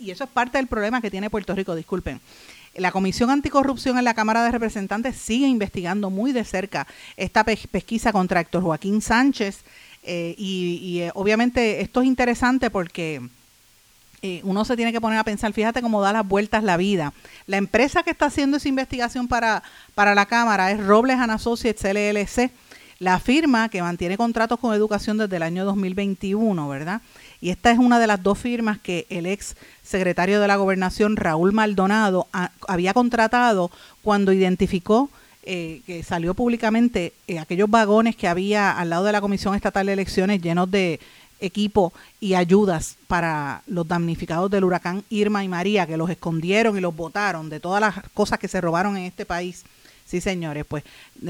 [0.00, 2.20] Y eso es parte del problema que tiene Puerto Rico, disculpen.
[2.78, 6.86] La Comisión Anticorrupción en la Cámara de Representantes sigue investigando muy de cerca
[7.16, 9.60] esta pesquisa contra Héctor Joaquín Sánchez.
[10.04, 13.20] Eh, y, eh, obviamente esto es interesante porque
[14.22, 17.12] eh, uno se tiene que poner a pensar, fíjate cómo da las vueltas la vida.
[17.46, 19.62] La empresa que está haciendo esa investigación para,
[19.94, 22.50] para la Cámara es Robles and Associates LLC,
[23.00, 27.00] la firma que mantiene contratos con educación desde el año 2021, ¿verdad?
[27.40, 31.16] Y esta es una de las dos firmas que el ex secretario de la Gobernación,
[31.16, 32.26] Raúl Maldonado,
[32.66, 33.70] había contratado
[34.02, 35.08] cuando identificó
[35.44, 39.86] eh, que salió públicamente eh, aquellos vagones que había al lado de la Comisión Estatal
[39.86, 41.00] de Elecciones llenos de
[41.40, 46.80] equipo y ayudas para los damnificados del huracán Irma y María, que los escondieron y
[46.80, 49.64] los botaron de todas las cosas que se robaron en este país
[50.08, 50.84] Sí, señores, pues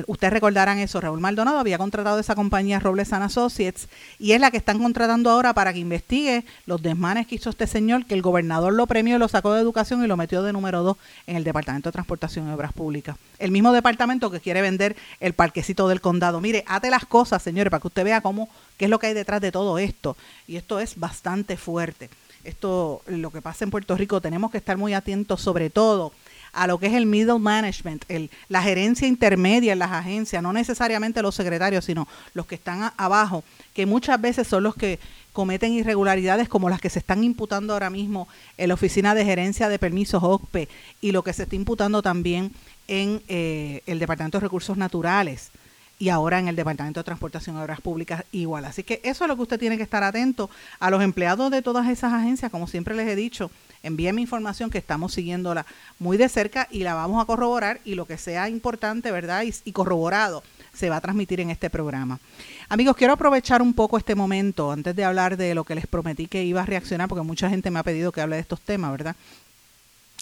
[0.06, 1.00] ustedes recordarán eso.
[1.00, 3.88] Raúl Maldonado había contratado esa compañía Robles Associates
[4.20, 7.66] y es la que están contratando ahora para que investigue los desmanes que hizo este
[7.66, 10.84] señor, que el gobernador lo premió, lo sacó de educación y lo metió de número
[10.84, 13.16] dos en el Departamento de Transportación y Obras Públicas.
[13.40, 16.40] El mismo departamento que quiere vender el parquecito del condado.
[16.40, 19.14] Mire, ate las cosas, señores, para que usted vea cómo, qué es lo que hay
[19.14, 20.16] detrás de todo esto.
[20.46, 22.10] Y esto es bastante fuerte.
[22.44, 26.12] Esto, lo que pasa en Puerto Rico, tenemos que estar muy atentos sobre todo
[26.52, 30.52] a lo que es el middle management, el, la gerencia intermedia en las agencias, no
[30.52, 34.98] necesariamente los secretarios, sino los que están abajo, que muchas veces son los que
[35.32, 39.68] cometen irregularidades como las que se están imputando ahora mismo en la Oficina de Gerencia
[39.68, 40.68] de Permisos OCPE
[41.00, 42.52] y lo que se está imputando también
[42.88, 45.50] en eh, el Departamento de Recursos Naturales
[45.98, 48.64] y ahora en el Departamento de Transportación y Obras Públicas igual.
[48.64, 51.62] Así que eso es lo que usted tiene que estar atento a los empleados de
[51.62, 53.50] todas esas agencias, como siempre les he dicho,
[53.82, 55.66] envíenme información que estamos siguiéndola
[55.98, 59.44] muy de cerca y la vamos a corroborar y lo que sea importante, ¿verdad?
[59.64, 62.20] Y, corroborado se va a transmitir en este programa.
[62.68, 66.26] Amigos, quiero aprovechar un poco este momento antes de hablar de lo que les prometí
[66.26, 68.92] que iba a reaccionar, porque mucha gente me ha pedido que hable de estos temas,
[68.92, 69.16] ¿verdad?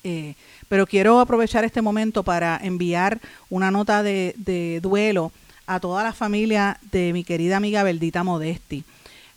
[0.02, 0.34] Eh,
[0.68, 5.32] pero quiero aprovechar este momento para enviar una nota de, de duelo
[5.66, 8.84] a toda la familia de mi querida amiga Beldita Modesti.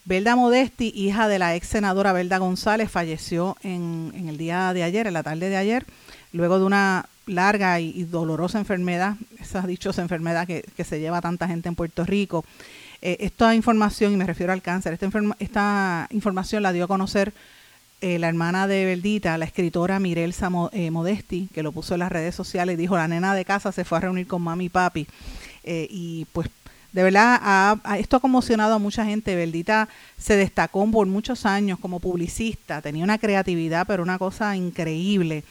[0.10, 5.06] Belda Modesti, hija de la ex senadora Belda González, falleció en, el día de ayer,
[5.06, 5.86] en la tarde de ayer,
[6.34, 11.69] luego de una larga y, dolorosa enfermedad, esa dichosa enfermedad que, se lleva tanta gente
[11.69, 12.43] en Puerto Rico.
[13.04, 17.32] Eh, esta información, y me refiero al cáncer, esta, esta información la dio a conocer
[18.02, 22.12] eh, la hermana de Beldita, la escritora Mirelsa eh, Modesti, que lo puso en las
[22.12, 25.08] redes sociales, dijo, la nena de casa se fue a reunir con mami y papi.
[25.72, 26.50] Y pues
[26.91, 29.36] de verdad esto ha conmocionado a mucha gente.
[29.36, 35.43] Beldita se destacó por muchos años como publicista, tenía una creatividad, pero una cosa increíble.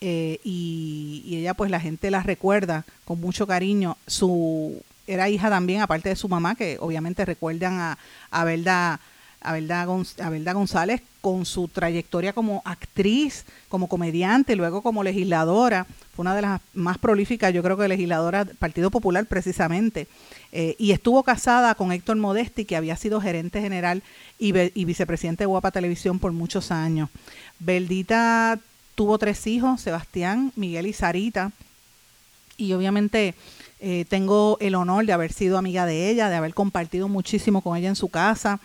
[0.00, 3.96] y, ella pues la gente la recuerda con mucho cariño.
[4.06, 7.98] Su era hija también, aparte de su mamá, que obviamente recuerdan a,
[8.30, 9.00] a Belda
[9.40, 9.84] Abelda,
[10.52, 16.60] González con su trayectoria como actriz, como comediante, luego como legisladora, fue una de las
[16.74, 20.08] más prolíficas, yo creo que legisladora del Partido Popular precisamente,
[20.52, 24.02] eh, y estuvo casada con Héctor Modesti, que había sido gerente general
[24.38, 27.10] y, vicepresidente de Guapa Televisión por muchos años.
[27.58, 28.58] Beldita
[28.94, 31.52] tuvo tres hijos, Sebastián, Miguel y Sarita,
[32.56, 33.34] y obviamente
[33.80, 37.76] eh, tengo el honor de haber sido amiga de ella, de haber compartido muchísimo con
[37.76, 38.58] ella en su casa.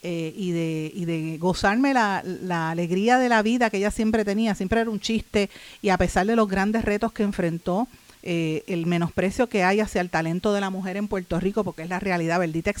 [0.00, 4.24] Eh, y, de, y de gozarme la, la, alegría de la vida que ella siempre
[4.24, 5.50] tenía, siempre era un chiste
[5.82, 7.88] y a pesar de los grandes retos que enfrentó,
[8.22, 11.82] eh, el menosprecio que hay hacia el talento de la mujer en Puerto Rico, porque
[11.82, 12.72] es la realidad, Verdita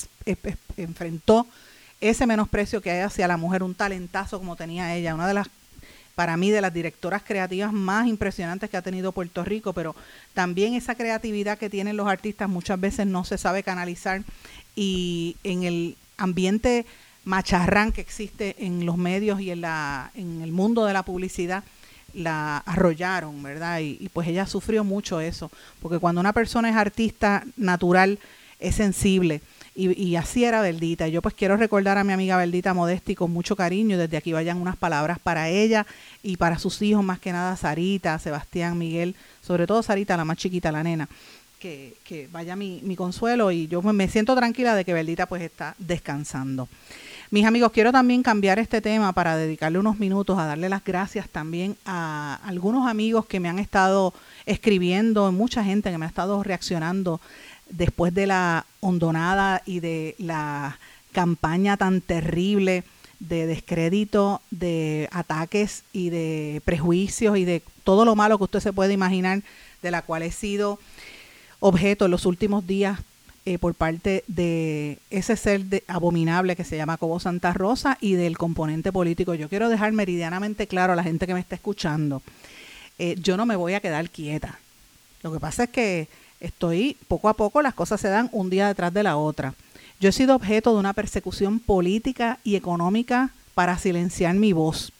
[0.76, 1.46] enfrentó
[2.00, 5.48] ese menosprecio que hay hacia la mujer, un talentazo como tenía ella, una de las
[6.16, 9.94] para mí de las directoras creativas más impresionantes que ha tenido Puerto Rico, pero
[10.34, 14.22] también esa creatividad que tienen los artistas muchas veces no se sabe canalizar
[14.74, 16.86] y en el ambiente
[17.28, 21.62] macharrán que existe en los medios y en, la, en el mundo de la publicidad
[22.14, 23.80] la arrollaron, ¿verdad?
[23.80, 25.50] Y, pues ella sufrió mucho eso,
[25.82, 28.18] porque cuando una persona es artista natural,
[28.58, 29.42] es sensible.
[29.74, 31.06] Y, así era Beldita.
[31.06, 33.98] Yo pues quiero recordar a mi amiga Beldita Modesti con mucho cariño.
[33.98, 35.86] Desde aquí vayan unas palabras para ella
[36.22, 40.38] y para sus hijos, más que nada Sarita, Sebastián, Miguel, sobre todo Sarita, la más
[40.38, 41.08] chiquita, la nena.
[41.60, 45.42] Que, que vaya mi, mi consuelo y yo me siento tranquila de que Beldita pues
[45.42, 46.68] está descansando.
[47.30, 51.28] Mis amigos, quiero también cambiar este tema para dedicarle unos minutos a darle las gracias
[51.28, 54.14] también a algunos amigos que me han estado
[54.46, 57.20] escribiendo, mucha gente que me ha estado reaccionando
[57.68, 60.78] después de la hondonada y de la
[61.12, 62.84] campaña tan terrible
[63.20, 68.72] de descrédito, de ataques y de prejuicios y de todo lo malo que usted se
[68.72, 69.42] puede imaginar,
[69.82, 70.78] de la cual he sido
[71.60, 73.00] objeto en los últimos días
[73.48, 78.36] eh, por parte de ese ser abominable que se llama Cobo Santa Rosa y del
[78.36, 79.32] componente político.
[79.32, 82.20] Yo quiero dejar meridianamente claro a la gente que me está escuchando,
[82.98, 84.58] eh, yo no me voy a quedar quieta.
[85.22, 86.08] Lo que pasa es que
[86.40, 89.54] estoy, poco a poco las cosas se dan un día detrás de la otra.
[89.98, 94.92] Yo he sido objeto de una persecución política y económica para silenciar mi voz.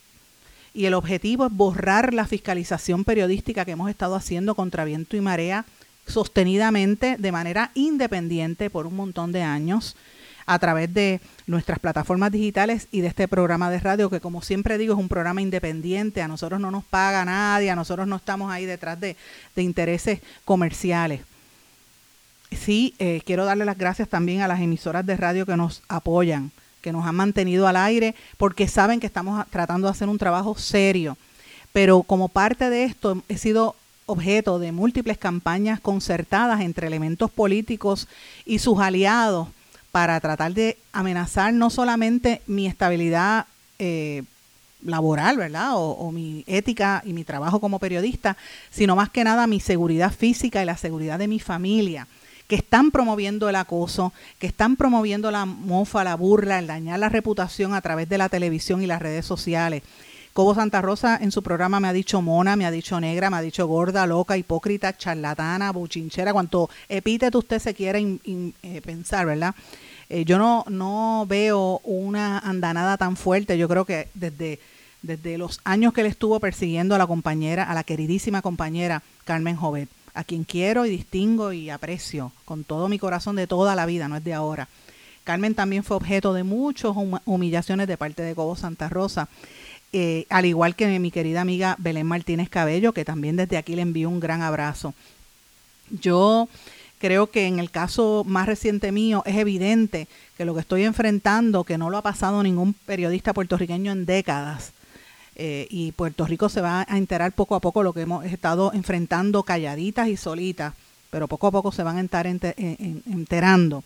[0.72, 5.20] Y el objetivo es borrar la fiscalización periodística que hemos estado haciendo contra viento y
[5.20, 5.66] marea
[6.08, 9.96] sostenidamente de manera independiente por un montón de años
[10.48, 14.78] a través de nuestras plataformas digitales y de este programa de radio que como siempre
[14.78, 18.50] digo es un programa independiente, a nosotros no nos paga nadie, a nosotros no estamos
[18.50, 19.16] ahí detrás de,
[19.56, 21.20] intereses comerciales.
[22.50, 26.50] Sí, eh, quiero darle las gracias también a las emisoras de radio que nos apoyan,
[26.80, 30.56] que nos han mantenido al aire, porque saben que estamos tratando de hacer un trabajo
[30.56, 31.18] serio.
[31.74, 33.76] Pero como parte de esto he sido
[34.08, 38.08] objeto de múltiples campañas concertadas entre elementos políticos
[38.46, 39.48] y sus aliados
[39.92, 43.46] para tratar de amenazar no solamente mi estabilidad
[43.78, 44.22] eh,
[44.82, 45.72] laboral, ¿verdad?
[45.74, 48.36] O, mi ética y mi trabajo como periodista,
[48.70, 52.06] sino más que nada mi seguridad física y la seguridad de mi familia,
[52.46, 57.10] que están promoviendo el acoso, que están promoviendo la mofa, la burla, el dañar la
[57.10, 59.82] reputación a través de la televisión y las redes sociales,
[60.38, 63.38] Cobo Santa Rosa en su programa me ha dicho mona, me ha dicho negra, me
[63.38, 69.52] ha dicho gorda, loca, hipócrita, charlatana, buchinchera, cuanto epíteto usted se quiera eh, pensar, ¿verdad?
[70.08, 74.60] Eh, yo no, no veo una andanada tan fuerte, yo creo que desde,
[75.02, 79.56] desde los años que él estuvo persiguiendo a la compañera, a la queridísima compañera Carmen
[79.56, 83.86] Jovet, a quien quiero y distingo y aprecio con todo mi corazón de toda la
[83.86, 84.68] vida, no es de ahora.
[85.24, 86.92] Carmen también fue objeto de muchas
[87.26, 89.28] humillaciones de parte de Cobo Santa Rosa
[89.92, 93.82] eh, al igual que mi querida amiga Belén Martínez Cabello, que también desde aquí le
[93.82, 94.94] envío un gran abrazo.
[95.90, 96.48] Yo
[96.98, 101.64] creo que en el caso más reciente mío es evidente que lo que estoy enfrentando,
[101.64, 104.72] que no lo ha pasado ningún periodista puertorriqueño en décadas,
[105.36, 108.72] eh, y Puerto Rico se va a enterar poco a poco lo que hemos estado
[108.74, 110.74] enfrentando calladitas y solitas
[111.10, 113.82] pero poco a poco se van a estar enterando.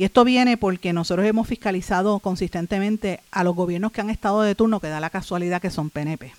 [0.00, 4.54] Y esto viene porque nosotros hemos fiscalizado consistentemente a los gobiernos que han estado de
[4.54, 6.32] turno, que da la casualidad que son PNP.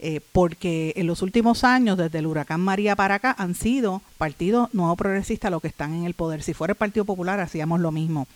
[0.00, 4.74] Eh, porque en los últimos años, desde el huracán María para acá, han sido partidos
[4.74, 6.42] nuevo progresistas los que están en el poder.
[6.42, 8.26] Si fuera el Partido Popular, hacíamos lo mismo.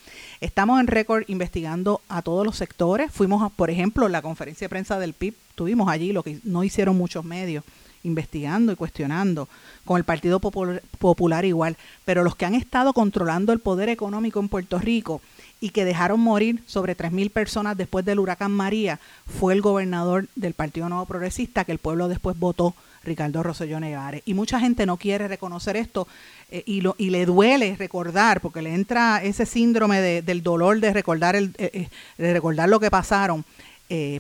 [0.41, 3.11] Estamos en récord investigando a todos los sectores.
[3.11, 6.97] Fuimos, por ejemplo, la conferencia de prensa del PIB, tuvimos allí lo que no hicieron
[6.97, 7.64] muchos medios,
[8.05, 9.48] investigando y cuestionando.
[9.84, 11.76] Con el Partido Popular igual.
[12.05, 15.20] Pero los que han estado controlando el poder económico en Puerto Rico
[15.61, 20.55] y que dejaron morir sobre 3.000 personas después del huracán María fue el gobernador del
[20.55, 22.74] Partido Nuevo Progresista que el pueblo después votó,
[23.05, 24.22] Ricardo Rosselló Nevares.
[24.24, 26.07] Y mucha gente no quiere reconocer esto
[26.50, 30.92] eh, y, lo, y le duele recordar, porque le entra ese síndrome del dolor de
[30.92, 31.88] recordar, el, eh, eh,
[32.18, 33.44] de recordar lo que pasaron.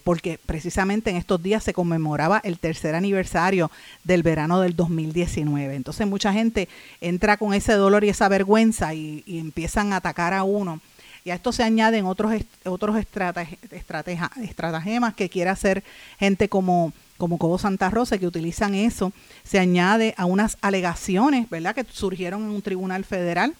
[0.04, 3.70] Porque precisamente en estos días se conmemoraba el tercer aniversario
[4.04, 5.74] del verano del 2019.
[5.74, 6.68] Entonces mucha gente
[7.00, 10.80] entra con ese dolor y esa vergüenza y, empiezan a atacar a uno
[11.24, 12.34] y a esto se añaden otros,
[12.64, 12.96] otros
[13.70, 15.84] estratagemas que quiere hacer
[16.18, 19.12] gente como, como Cobo Santa Rosa, que utilizan eso.
[19.44, 23.54] Se añade a unas alegaciones, ¿verdad?, que surgieron en un tribunal federal,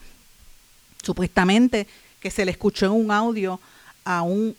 [1.03, 1.87] supuestamente
[2.19, 3.61] que se le escuchó en un audio
[4.05, 4.57] a un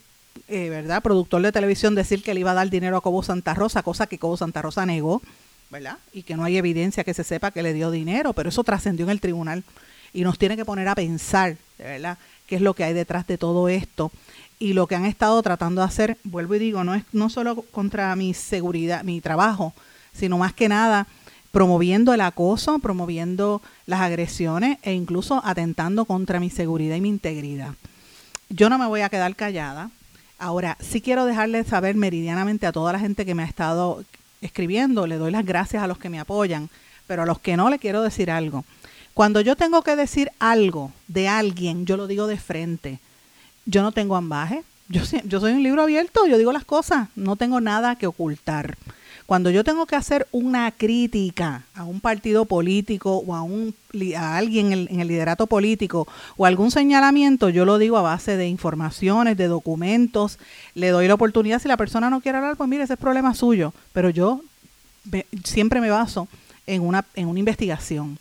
[0.48, 1.02] eh, ¿verdad?
[1.02, 4.06] productor de televisión decir que le iba a dar dinero a Cobo Santa Rosa, cosa
[4.06, 5.22] que Cobo Santa Rosa negó,
[5.70, 5.98] ¿verdad?
[6.12, 9.04] Y que no hay evidencia que se sepa que le dio dinero, pero eso trascendió
[9.06, 9.64] en el tribunal
[10.12, 12.18] y nos tiene que poner a pensar, ¿verdad?
[12.46, 14.12] qué es lo que hay detrás de todo esto.
[14.58, 17.62] Y lo que han estado tratando de hacer, vuelvo y digo, no es no solo
[17.62, 19.74] contra mi seguridad, mi trabajo,
[20.12, 21.06] sino más que nada
[21.50, 27.74] promoviendo el acoso, promoviendo las agresiones e incluso atentando contra mi seguridad y mi integridad.
[28.48, 29.90] Yo no me voy a quedar callada.
[30.44, 34.04] Ahora, sí quiero dejarles saber meridianamente a toda la gente que me ha estado
[34.42, 36.68] escribiendo, le doy las gracias a los que me apoyan,
[37.06, 38.62] pero a los que no le quiero decir algo.
[39.14, 42.98] Cuando yo tengo que decir algo de alguien, yo lo digo de frente.
[43.64, 44.64] Yo no tengo ambaje.
[44.90, 48.76] Yo, yo soy un libro abierto, yo digo las cosas, no tengo nada que ocultar.
[49.26, 53.74] Cuando yo tengo que hacer una crítica a un partido político o a, un,
[54.16, 56.06] a alguien en el, liderato político
[56.36, 60.38] o algún señalamiento, yo lo digo a base de informaciones, de documentos,
[60.74, 61.60] le doy la oportunidad.
[61.60, 63.72] Si la persona no quiere hablar, pues mire, ese es problema suyo.
[63.94, 64.42] Pero yo
[65.42, 66.28] siempre me baso
[66.66, 68.18] en una, en una investigación.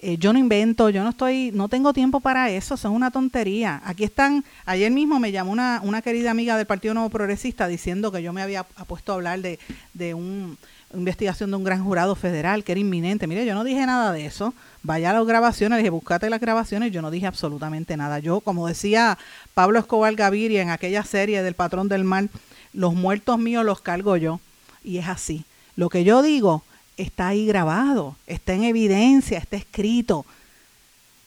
[0.00, 3.82] Eh, yo no invento, yo no estoy, no tengo tiempo para eso, son una tontería.
[3.84, 8.22] Aquí están, ayer mismo me llamó una, querida amiga del Partido Nuevo Progresista diciendo que
[8.22, 9.58] yo me había puesto a hablar de,
[9.94, 10.56] de un,
[10.94, 13.26] investigación de un gran jurado federal que era inminente.
[13.26, 14.54] Mire, yo no dije nada de eso.
[14.84, 18.20] Vaya a las grabaciones, le dije, búscate las grabaciones, yo no dije absolutamente nada.
[18.20, 19.18] Yo, como decía
[19.54, 22.30] Pablo Escobar Gaviria en aquella serie del Patrón del Mal,
[22.72, 24.38] los muertos míos los cargo yo.
[24.84, 25.44] Y es así.
[25.74, 26.62] Lo que yo digo,
[26.98, 30.26] está ahí grabado, está en evidencia, está escrito.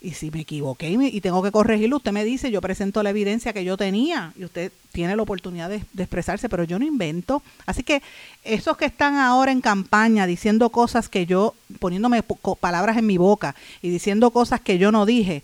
[0.03, 3.53] Y si me equivoqué y, tengo que corregirlo, usted me dice, yo presento la evidencia
[3.53, 7.43] que yo tenía y usted tiene la oportunidad de, expresarse, pero yo no invento.
[7.67, 8.01] Así que
[8.43, 12.23] esos que están ahora en campaña diciendo cosas que yo, poniéndome
[12.59, 15.43] palabras en mi boca y diciendo cosas que yo no dije,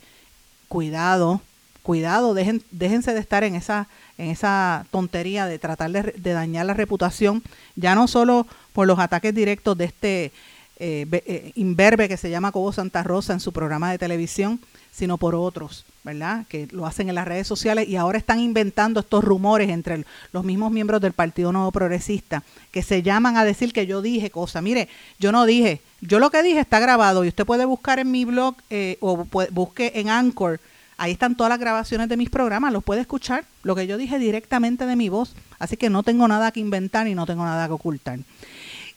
[0.68, 1.42] cuidado,
[1.84, 6.66] cuidado, dejen, déjense de estar en esa, en esa tontería de tratar de, de dañar
[6.66, 7.44] la reputación,
[7.76, 8.48] ya no solo
[8.78, 10.32] por los ataques directos de este
[10.78, 14.60] eh, eh, imberbe que se llama Cobo Santa Rosa en su programa de televisión,
[14.92, 16.46] sino por otros, ¿verdad?
[16.48, 20.44] Que lo hacen en las redes sociales y ahora están inventando estos rumores entre los
[20.44, 24.62] mismos miembros del Partido Nuevo Progresista que se llaman a decir que yo dije cosas.
[24.62, 28.12] Mire, yo no dije, yo lo que dije está grabado y usted puede buscar en
[28.12, 30.60] mi blog eh, o busque en Anchor.
[30.98, 34.18] Ahí están todas las grabaciones de mis programas, los puede escuchar, lo que yo dije
[34.18, 35.36] directamente de mi voz.
[35.60, 38.20] Así que no tengo nada que inventar y no tengo nada que ocultar.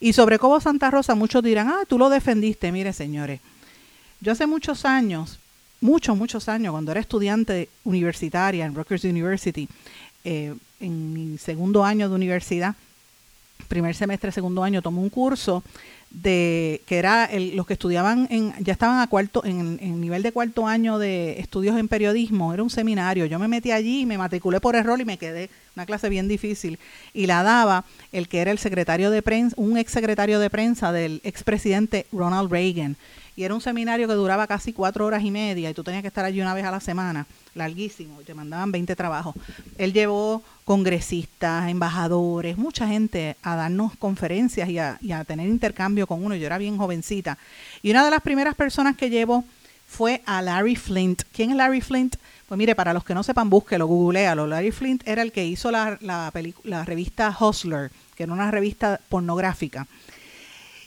[0.00, 2.72] Y sobre Cobo Santa Rosa, muchos dirán, ah, tú lo defendiste.
[2.72, 3.40] Mire, señores,
[4.20, 5.38] yo hace muchos años,
[5.82, 9.68] muchos, muchos años, cuando era estudiante universitaria en Rutgers University,
[10.24, 12.74] eh, en mi segundo año de universidad,
[13.68, 15.62] primer semestre, segundo año, tomé un curso
[16.10, 20.24] de que era el, los que estudiaban en ya estaban a cuarto en, en, nivel
[20.24, 23.26] de cuarto año de estudios en periodismo era un seminario.
[23.26, 26.78] Yo me metí allí me matriculé por error y me quedé una clase bien difícil.
[27.14, 30.90] Y la daba el que era el secretario de prensa un ex secretario de prensa
[30.90, 32.96] del expresidente Ronald Reagan.
[33.36, 36.08] Y era un seminario que duraba casi cuatro horas y media y tú tenías que
[36.08, 39.34] estar allí una vez a la semana larguísimo, te mandaban 20 trabajos.
[39.78, 46.36] Él llevó congresistas, embajadores, mucha gente a darnos conferencias y a, tener intercambio con uno.
[46.36, 47.38] Yo era bien jovencita.
[47.82, 49.44] Y una de las primeras personas que llevó
[49.88, 51.22] fue a Larry Flint.
[51.32, 52.14] ¿Quién es Larry Flint?
[52.46, 54.46] Pues mire, para los que no sepan, búsquelo, googlealo.
[54.46, 56.30] Larry Flint era el que hizo la
[56.86, 59.88] revista Hustler, que era una revista pornográfica.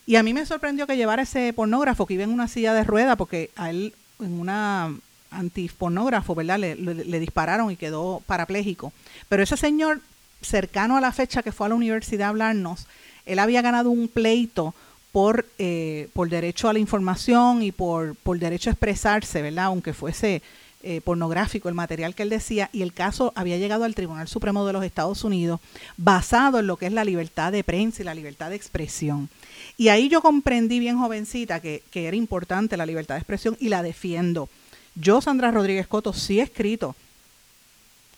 [0.05, 2.85] Y a mí me sorprendió que llevara ese pornógrafo que iba en una silla de
[2.85, 4.93] rueda, porque a él en una
[5.33, 6.59] antipornógrafo, ¿verdad?
[6.59, 8.93] Le, le, dispararon y quedó parapléjico.
[9.29, 10.01] Pero ese señor,
[10.41, 12.87] cercano a la fecha que fue a la universidad a hablarnos,
[13.25, 14.73] él había ganado un pleito
[15.13, 19.65] por, eh, por derecho a la información y por, por derecho a expresarse, ¿verdad?
[19.65, 20.41] Aunque fuese
[20.81, 24.65] eh, pornográfico el material que él decía, y el caso había llegado al Tribunal Supremo
[24.65, 25.61] de los Estados Unidos
[25.95, 29.29] basado en lo que es la libertad de prensa y la libertad de expresión.
[29.77, 33.69] Y ahí yo comprendí bien jovencita que, que era importante la libertad de expresión y
[33.69, 34.49] la defiendo.
[34.95, 36.95] Yo, Sandra Rodríguez Coto, sí he escrito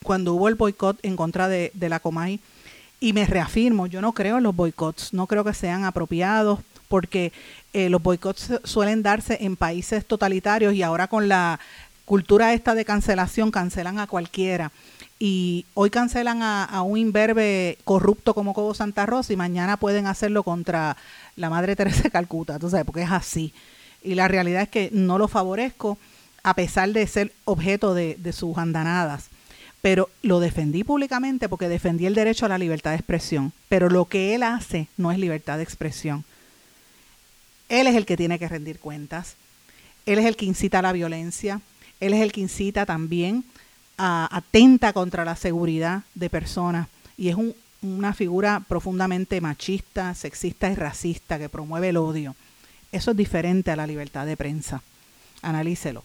[0.04, 2.40] cuando hubo el boicot en contra de, de la Comay
[3.00, 7.34] y me reafirmo, yo no creo en los boicots, no creo que sean apropiados porque
[7.74, 11.60] eh, los boicots suelen darse en países totalitarios y ahora con la
[12.06, 14.72] cultura esta de cancelación cancelan a cualquiera.
[15.18, 20.44] Y hoy cancelan a, un imberbe corrupto como Cobo Santa Rosa y mañana pueden hacerlo
[20.44, 20.98] contra
[21.36, 23.54] la Madre Teresa de Calcuta, tú sabes, porque es así.
[24.04, 25.98] Y la realidad es que no lo favorezco
[26.46, 29.30] a pesar de ser objeto de, sus andanadas
[29.82, 33.54] pero lo defendí públicamente porque defendí el derecho a la libertad de expresión.
[33.70, 36.26] Pero lo que él hace no es libertad de expresión.
[37.70, 39.36] Él es el que tiene que rendir cuentas.
[40.08, 41.62] Él es el que incita a la violencia.
[42.00, 43.44] Él es el que incita también
[44.00, 46.88] a atenta contra la seguridad de personas.
[47.16, 47.36] Y es
[47.84, 52.36] una figura profundamente machista, sexista y racista que promueve el odio.
[52.92, 54.82] Eso es diferente a la libertad de prensa.
[55.44, 56.04] Analícelo.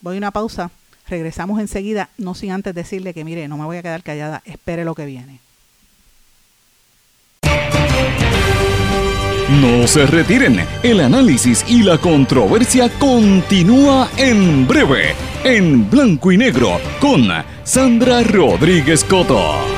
[0.00, 0.70] Voy a una pausa.
[1.08, 4.84] Regresamos enseguida, no sin antes decirle que mire, no me voy a quedar callada, espere
[4.84, 5.40] lo que viene.
[9.48, 16.78] No se retiren, el análisis y la controversia continúa en breve, en blanco y negro,
[17.00, 17.28] con
[17.64, 19.77] Sandra Rodríguez Coto.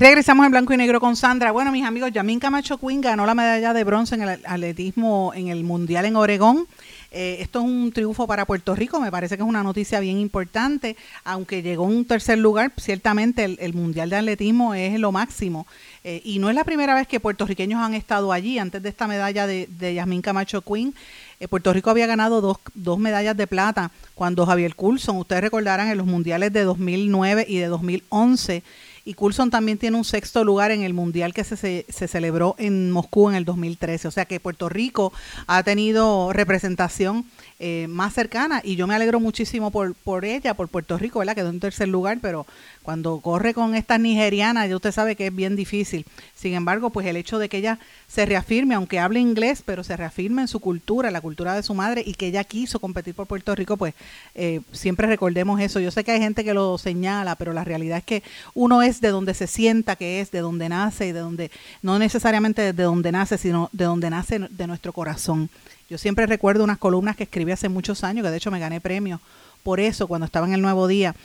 [0.00, 1.52] Regresamos en blanco y negro con Sandra.
[1.52, 5.48] Bueno, mis amigos, Yamin Camacho Quinn ganó la medalla de bronce en el atletismo en
[5.48, 6.66] el Mundial en Oregón.
[7.10, 10.16] Eh, esto es un triunfo para Puerto Rico, me parece que es una noticia bien
[10.16, 15.66] importante, aunque llegó en un tercer lugar, ciertamente el, Mundial de Atletismo es lo máximo.
[16.02, 19.06] Eh, y no es la primera vez que puertorriqueños han estado allí, antes de esta
[19.06, 20.94] medalla de, de Yasmín Camacho Quinn.
[21.40, 25.88] Eh, Puerto Rico había ganado dos, dos medallas de plata cuando Javier Coulson, ustedes recordarán,
[25.88, 28.62] en los mundiales de 2009 y de 2011
[29.10, 31.56] y Coulson también tiene un sexto lugar en el mundial que se,
[31.88, 34.06] se, celebró en Moscú en el 2013.
[34.06, 35.12] O sea que Puerto Rico
[35.48, 37.24] ha tenido representación
[37.62, 41.34] eh, más cercana y yo me alegro muchísimo por, por ella, por Puerto Rico, ¿verdad?
[41.34, 42.46] Quedó en tercer lugar, pero
[42.82, 46.06] cuando corre con estas nigerianas, ya usted sabe que es bien difícil.
[46.34, 49.94] Sin embargo, pues el hecho de que ella se reafirme, aunque hable inglés, pero se
[49.94, 53.26] reafirme en su cultura, la cultura de su madre, y que ella quiso competir por
[53.26, 53.92] Puerto Rico, pues
[54.34, 55.80] eh, siempre recordemos eso.
[55.80, 58.22] Yo sé que hay gente que lo señala, pero la realidad es que
[58.54, 61.50] uno es de donde se sienta que es, de donde nace y de donde,
[61.82, 65.50] no necesariamente de donde nace, sino de donde nace de nuestro corazón.
[65.90, 68.80] Yo siempre recuerdo unas columnas que escribí hace muchos años, que de hecho me gané
[68.80, 69.20] premios
[69.64, 71.16] por eso cuando estaba en el Nuevo Día,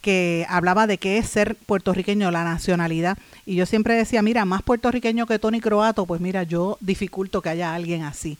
[0.00, 3.18] que hablaba de qué es ser puertorriqueño, la nacionalidad.
[3.44, 7.50] Y yo siempre decía, mira, más puertorriqueño que Tony Croato, pues mira, yo dificulto que
[7.50, 8.38] haya alguien así.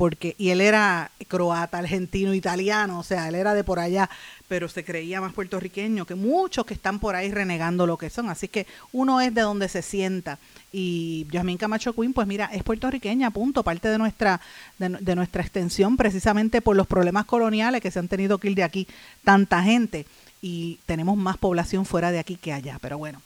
[0.00, 4.08] Porque, y él era croata, argentino, italiano, o sea, él era de por allá,
[4.48, 8.30] pero se creía más puertorriqueño que muchos que están por ahí renegando lo que son.
[8.30, 10.38] Así que uno es de donde se sienta.
[10.72, 14.40] Y Yasmín Camacho Quinn, pues mira, es puertorriqueña, punto, parte de nuestra,
[14.78, 18.54] de, de nuestra extensión, precisamente por los problemas coloniales que se han tenido que ir
[18.54, 18.88] de aquí
[19.22, 20.06] tanta gente
[20.40, 22.78] y tenemos más población fuera de aquí que allá.
[22.80, 23.20] Pero bueno,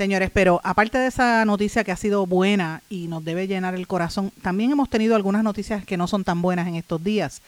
[0.00, 3.86] señores, pero aparte de esa noticia que ha sido buena y nos debe llenar el
[3.86, 7.42] corazón, también hemos tenido algunas noticias que no son tan buenas en estos días.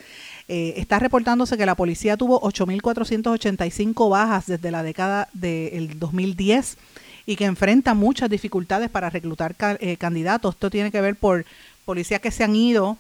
[0.49, 6.77] Eh, está reportándose que la policía tuvo 8.485 bajas desde la década del 2010
[7.25, 10.55] y que enfrenta muchas dificultades para reclutar eh, candidatos.
[10.55, 11.47] Esto tiene que ver por
[11.87, 12.99] policías que se han ido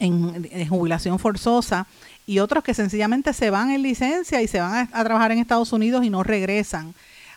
[0.00, 1.86] en jubilación forzosa
[2.26, 5.72] y otros que sencillamente se van en licencia y se van a, trabajar en Estados
[5.72, 6.94] Unidos y no regresan,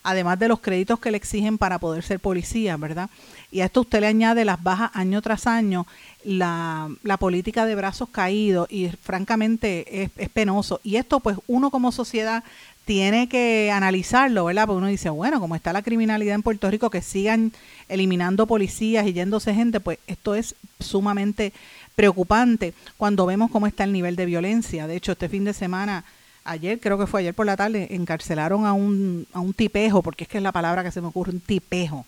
[0.08, 3.10] además de los créditos que le exigen para poder ser policía, ¿verdad?
[3.52, 5.86] Y a esto usted le añade las bajas año tras año,
[6.24, 10.80] la, la política de brazos caídos y francamente es, es penoso.
[10.84, 12.44] Y esto pues uno como sociedad
[12.86, 14.66] tiene que analizarlo, ¿verdad?
[14.66, 17.52] Porque uno dice, bueno, como está la criminalidad en Puerto Rico, que sigan
[17.90, 21.52] eliminando policías y yéndose gente, pues esto es sumamente
[21.98, 24.88] preocupante cuando vemos cómo está el nivel de violencia.
[24.88, 26.06] De hecho, este fin de semana,
[26.48, 30.24] ayer, creo que fue ayer por la tarde, encarcelaron a un, a un tipejo, porque
[30.24, 32.06] es que es la palabra que se me ocurre, un tipejo,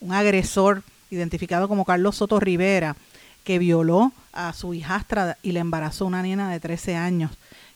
[0.00, 2.96] un agresor identificado como Carlos Soto Rivera,
[3.44, 7.30] que violó a su hijastra y le embarazó una niña de 13 años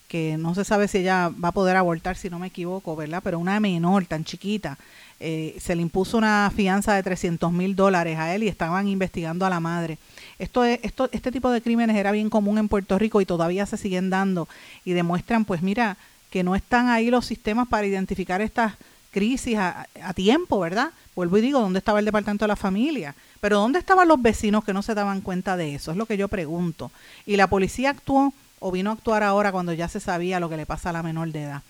[0.07, 3.21] que no se sabe si ella va a poder abortar, si no me equivoco, ¿verdad?
[3.23, 4.77] Pero una menor tan chiquita,
[5.19, 9.45] eh, se le impuso una fianza de 300 mil dólares a él y estaban investigando
[9.45, 9.97] a la madre.
[10.39, 13.65] Esto, es, esto, este tipo de crímenes era bien común en Puerto Rico y todavía
[13.65, 14.47] se siguen dando
[14.85, 15.97] y demuestran, pues mira,
[16.29, 18.73] que no están ahí los sistemas para identificar estas
[19.11, 20.91] crisis a, tiempo, ¿verdad?
[21.15, 23.15] Vuelvo y digo, ¿dónde estaba el Departamento de la Familia?
[23.41, 25.91] Pero ¿dónde estaban los vecinos que no se daban cuenta de eso?
[25.91, 26.91] Es lo que yo pregunto.
[27.25, 30.57] Y la policía actuó o vino a actuar ahora cuando ya se sabía lo que
[30.57, 31.63] le pasa a la menor de edad.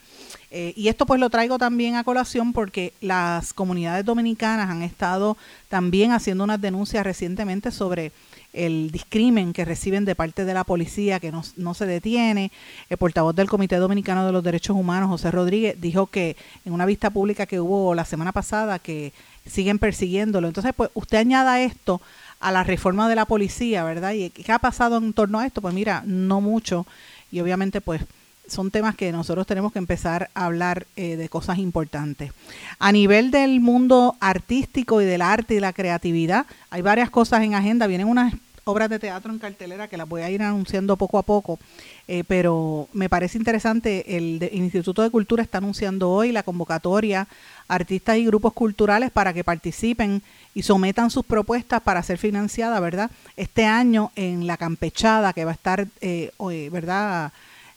[0.49, 5.35] Eh, y esto pues lo traigo también a colación porque las comunidades dominicanas han estado
[5.67, 8.13] también haciendo unas denuncias recientemente sobre
[8.53, 12.51] el discrimen que reciben de parte de la policía que no, no, se detiene.
[12.89, 16.85] El portavoz del Comité Dominicano de los Derechos Humanos, José Rodríguez, dijo que en una
[16.85, 19.11] vista pública que hubo la semana pasada que
[19.45, 20.47] siguen persiguiéndolo.
[20.47, 22.01] Entonces, pues usted añada esto
[22.39, 24.13] a la reforma de la policía, ¿verdad?
[24.13, 25.61] ¿Y qué ha pasado en torno a esto?
[25.61, 26.85] Pues mira, no mucho.
[27.31, 28.01] Y obviamente, pues
[28.47, 32.31] son temas que nosotros tenemos que empezar a hablar eh, de cosas importantes.
[32.79, 37.55] A nivel del mundo artístico y del arte y la creatividad, hay varias cosas en
[37.55, 37.87] agenda.
[37.87, 38.33] Vienen unas
[38.67, 41.59] obras de teatro en cartelera que las voy a ir anunciando poco a poco,
[42.07, 47.27] eh, pero me parece interesante, el, Instituto de Cultura está anunciando hoy la convocatoria
[47.67, 50.21] a artistas y grupos culturales para que participen
[50.53, 53.09] y sometan sus propuestas para ser financiada, ¿verdad?
[53.35, 56.31] Este año en la campechada que va a estar, eh,
[56.71, 57.31] ¿verdad?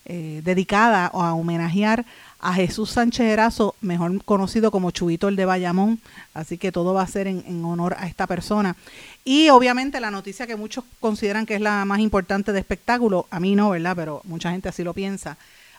[0.05, 2.05] Eh, dedicada a homenajear
[2.39, 5.99] a Jesús Sánchez Erazo, mejor conocido como Chubito el de Bayamón,
[6.33, 8.75] así que todo va a ser en, honor a esta persona.
[9.23, 13.39] Y obviamente la noticia que muchos consideran que es la más importante de espectáculo, a
[13.39, 13.95] mí no, ¿verdad?
[13.95, 15.37] Pero mucha gente así lo piensa.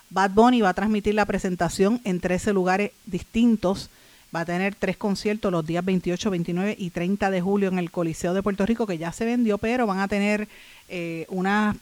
[0.09, 3.89] Bad Bunny va a transmitir la presentación en 13 lugares distintos.
[4.33, 7.91] Va a tener tres conciertos los días 28, 29 y 30 de julio en el
[7.91, 10.47] Coliseo de Puerto Rico, que ya se vendió, pero van a tener
[10.87, 11.75] eh, unas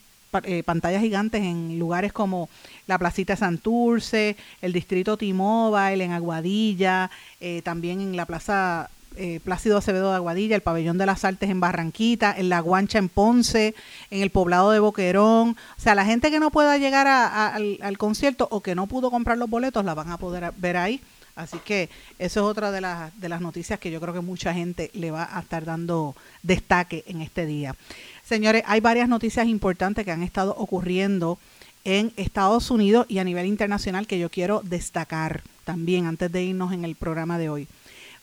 [0.44, 2.50] eh, pantallas gigantes en lugares como
[2.88, 9.78] la Placita Santurce, el Distrito T-Mobile, en Aguadilla, eh, también en la Plaza eh, Plácido
[9.78, 13.76] Acevedo de Aguadilla, el Pabellón de las Artes en Barranquita, en La Guancha en Ponce,
[14.10, 15.58] en el Poblado de Boquerón.
[15.78, 19.12] O sea, la gente que no pueda llegar al, al, concierto o que no pudo
[19.12, 21.02] comprar los boletos, la van a poder ver ahí.
[21.36, 24.54] Así que eso es otra de las, de las noticias que yo creo que mucha
[24.54, 27.76] gente le va a estar dando destaque en este día.
[28.32, 31.38] Señores, hay varias noticias importantes que han estado ocurriendo
[31.84, 36.72] en Estados Unidos y a nivel internacional que yo quiero destacar también antes de irnos
[36.72, 37.68] en el programa de hoy.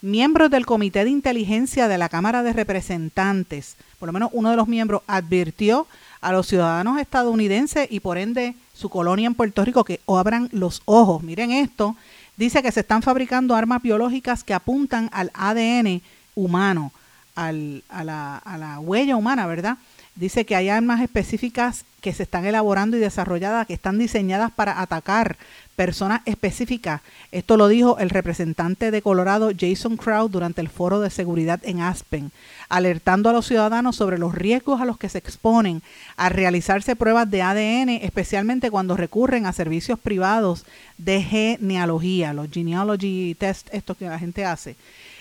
[0.01, 4.57] Miembros del Comité de Inteligencia de la Cámara de Representantes, por lo menos uno de
[4.57, 5.87] los miembros, advirtió
[6.23, 10.81] a los ciudadanos estadounidenses y por ende su colonia en Puerto Rico que abran los
[10.87, 11.23] ojos.
[11.23, 11.97] Miren esto,
[12.39, 16.01] dice que se están fabricando armas biológicas que apuntan al ADN
[16.35, 16.93] humano,
[17.35, 19.77] a, la, a la huella humana, ¿verdad?
[20.19, 24.81] Dice que hay armas específicas que se están elaborando y desarrolladas, que están diseñadas para
[24.81, 25.37] atacar
[25.77, 27.03] personas específicas.
[27.31, 31.83] Esto lo dijo el representante de Colorado, Jason Crow, durante el foro de seguridad en
[31.83, 32.33] Aspen,
[32.69, 35.83] alertando a los ciudadanos sobre los riesgos a los que se exponen
[36.16, 40.64] a realizarse pruebas de ADN, especialmente cuando recurren a servicios privados
[40.97, 44.75] de genealogía, los genealogy test, esto que la gente hace.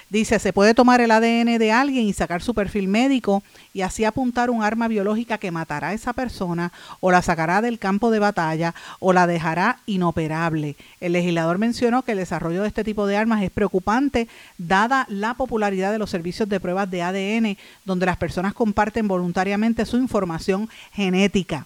[0.10, 3.44] Dice, se puede tomar el ADN de alguien y sacar su perfil médico
[3.74, 7.78] y así apuntar un arma biológica que matará a esa persona o la sacará del
[7.78, 10.78] campo de batalla o la dejará inoperable.
[11.02, 15.34] El legislador mencionó que el desarrollo de este tipo de armas es preocupante dada la
[15.34, 20.70] popularidad de los servicios de pruebas de ADN donde las personas comparten voluntariamente su información
[20.94, 21.66] genética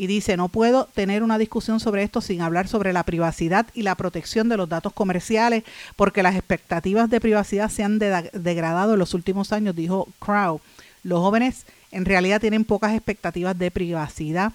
[0.00, 3.82] y dice, no puedo tener una discusión sobre esto sin hablar sobre la privacidad y
[3.82, 5.62] la protección de los datos comerciales,
[5.94, 10.62] porque las expectativas de privacidad se han degradado en los últimos años, dijo Crow.
[11.02, 14.54] Los jóvenes en realidad tienen pocas expectativas de privacidad.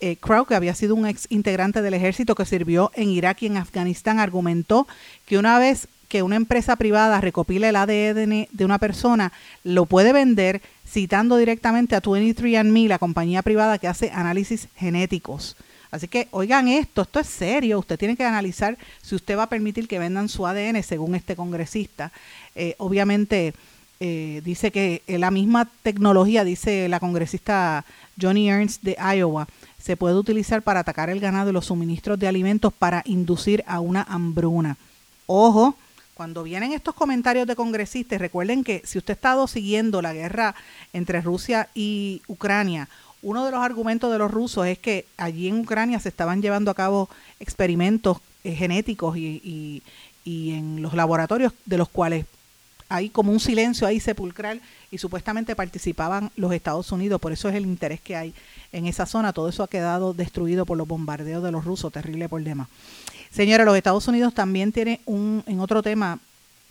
[0.00, 3.46] Eh, Crow, que había sido un ex integrante del ejército que sirvió en Irak y
[3.46, 4.88] en Afganistán, argumentó
[5.24, 9.32] que una vez que una empresa privada recopile el ADN de una persona,
[9.62, 15.56] lo puede vender citando directamente a 23andMe, la compañía privada que hace análisis genéticos.
[15.92, 19.48] Así que oigan esto, esto es serio, usted tiene que analizar si usted va a
[19.48, 22.10] permitir que vendan su ADN según este congresista.
[22.56, 23.54] Eh, obviamente
[24.00, 27.84] eh, dice que la misma tecnología, dice la congresista
[28.20, 29.46] Johnny Ernst de Iowa,
[29.80, 33.78] se puede utilizar para atacar el ganado y los suministros de alimentos para inducir a
[33.78, 34.76] una hambruna.
[35.26, 35.76] Ojo,
[36.20, 40.54] cuando vienen estos comentarios de congresistas, recuerden que si usted ha estado siguiendo la guerra
[40.92, 42.90] entre Rusia y Ucrania,
[43.22, 46.70] uno de los argumentos de los rusos es que allí en Ucrania se estaban llevando
[46.70, 47.08] a cabo
[47.38, 49.82] experimentos eh, genéticos y,
[50.22, 52.26] y, en los laboratorios de los cuales
[52.90, 54.60] hay como un silencio ahí sepulcral
[54.90, 58.34] y supuestamente participaban los Estados Unidos, por eso es el interés que hay
[58.72, 62.28] en esa zona, todo eso ha quedado destruido por los bombardeos de los rusos, terrible
[62.28, 62.68] problema.
[63.30, 66.18] Señora, los Estados Unidos también tiene un, en otro tema,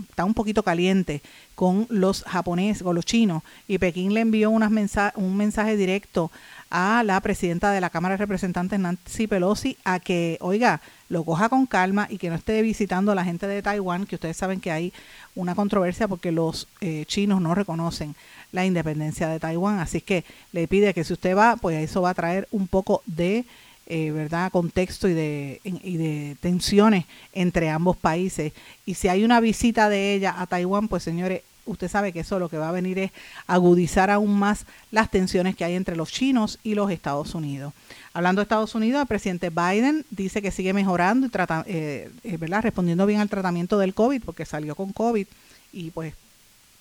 [0.10, 1.22] está un poquito caliente
[1.56, 4.72] con los japoneses, con los chinos, y Pekín le envió unas
[5.16, 6.32] un mensaje directo
[6.70, 11.50] a la presidenta de la Cámara de Representantes, Nancy Pelosi, a que, oiga, lo coja
[11.50, 14.60] con calma y que no esté visitando a la gente de Taiwán, que ustedes saben
[14.60, 14.94] que hay
[15.36, 18.16] una controversia porque los eh, chinos no reconocen
[18.52, 19.80] la independencia de Taiwán.
[19.80, 23.02] Así que le pide que si usted va, pues eso va a traer un poco
[23.08, 23.46] de
[23.90, 24.52] eh, ¿verdad?
[24.52, 28.54] contexto y de, y de tensiones entre ambos países.
[28.86, 32.40] Y si hay una visita de ella a Taiwán, pues señores, usted sabe que eso
[32.40, 33.12] lo que va a venir es
[33.48, 37.74] agudizar aún más las tensiones que hay entre los chinos y los Estados Unidos.
[38.14, 42.38] Hablando de Estados Unidos, el presidente Biden dice que sigue mejorando y trata, eh, eh,
[42.38, 42.64] ¿verdad?
[42.64, 45.28] respondiendo bien al tratamiento del COVID, porque salió con COVID
[45.72, 46.14] y pues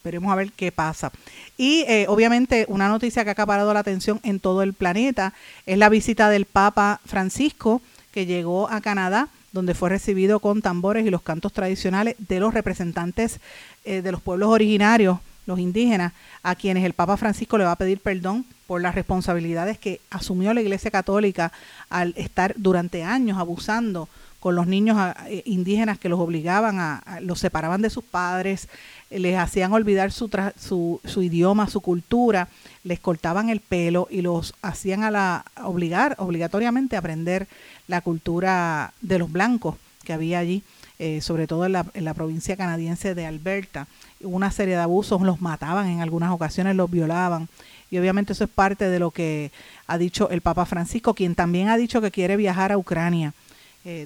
[0.04, 1.10] Veremos a ver qué pasa.
[1.56, 5.34] Y eh, obviamente una noticia que ha acaparado la atención en todo el planeta
[5.66, 7.82] es la visita del Papa Francisco
[8.12, 12.54] que llegó a Canadá donde fue recibido con tambores y los cantos tradicionales de los
[12.54, 13.40] representantes
[13.84, 17.76] eh, de los pueblos originarios, los indígenas, a quienes el Papa Francisco le va a
[17.76, 21.52] pedir perdón por las responsabilidades que asumió la Iglesia Católica
[21.88, 24.08] al estar durante años abusando
[24.40, 28.68] con los niños eh, indígenas que los obligaban a, los separaban de sus padres,
[29.10, 32.48] les hacían olvidar su, su, su, idioma, su cultura,
[32.84, 37.48] les cortaban el pelo y los hacían a la obligar obligatoriamente a aprender
[37.88, 40.62] la cultura de los blancos que había allí,
[40.98, 43.88] eh, sobre todo en la, en la provincia canadiense de Alberta.
[44.20, 47.48] Una serie de abusos, los mataban en algunas ocasiones, los violaban.
[47.90, 49.50] Y obviamente eso es parte de lo que
[49.86, 53.32] ha dicho el Papa Francisco, quien también ha dicho que quiere viajar a Ucrania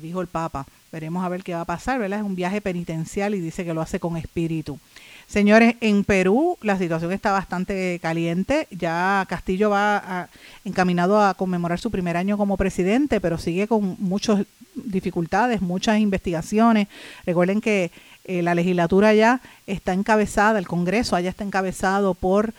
[0.01, 0.66] dijo el Papa.
[0.91, 2.20] Veremos a ver qué va a pasar, ¿verdad?
[2.20, 4.78] Es un viaje penitencial y dice que lo hace con espíritu.
[5.26, 8.68] Señores, en Perú la situación está bastante caliente.
[8.70, 10.28] Ya Castillo va
[10.64, 16.89] encaminado a conmemorar su primer año como presidente, pero sigue con muchas dificultades, muchas investigaciones.
[17.24, 17.91] Recuerden que
[18.25, 22.55] eh, la legislatura ya está encabezada, el Congreso allá está encabezado por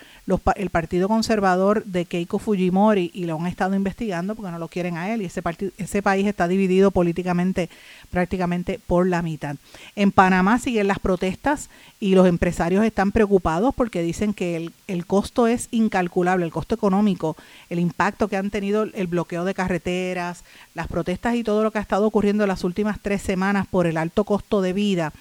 [0.56, 4.98] el Partido Conservador de Keiko Fujimori y lo han estado investigando porque no lo quieren
[4.98, 5.42] a él y ese,
[5.78, 7.70] ese país está dividido políticamente
[8.10, 9.56] prácticamente por la mitad.
[9.96, 15.06] En Panamá siguen las protestas y los empresarios están preocupados porque dicen que el, el
[15.06, 17.38] costo es incalculable, el costo económico,
[17.70, 20.44] el impacto que han tenido el bloqueo de carreteras,
[20.74, 23.88] las protestas y todo lo que ha estado ocurriendo en las últimas tres semanas por
[23.88, 25.14] el alto costo de vida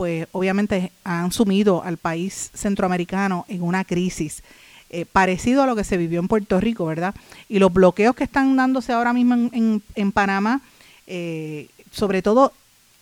[0.00, 4.42] pues obviamente han sumido al país centroamericano en una crisis
[4.88, 7.14] eh, parecido a lo que se vivió en Puerto Rico, ¿verdad?
[7.50, 10.62] Y los bloqueos que están dándose ahora mismo en, Panamá,
[11.06, 12.54] eh, sobre todo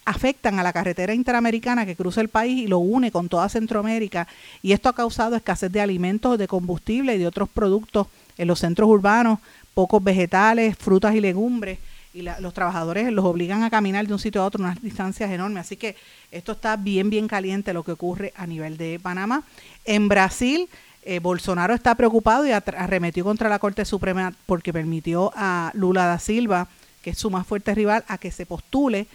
[0.06, 4.26] afectan a la carretera interamericana que cruza el país y lo une con toda Centroamérica
[4.60, 8.58] y esto ha causado escasez de alimentos, de combustible y de otros productos en los
[8.58, 9.38] centros urbanos,
[9.72, 11.78] pocos vegetales, frutas y legumbres,
[12.18, 15.60] y los trabajadores los obligan a caminar de un sitio a otro unas distancias enormes.
[15.60, 15.94] Así que
[16.32, 19.44] esto está bien, bien caliente lo que ocurre a nivel de Panamá.
[19.84, 20.68] En Brasil,
[21.04, 26.18] eh, Bolsonaro está preocupado y arremetió contra la Corte Suprema porque permitió a Lula da
[26.18, 26.66] Silva,
[27.02, 29.06] que es su más fuerte rival, a que se postule.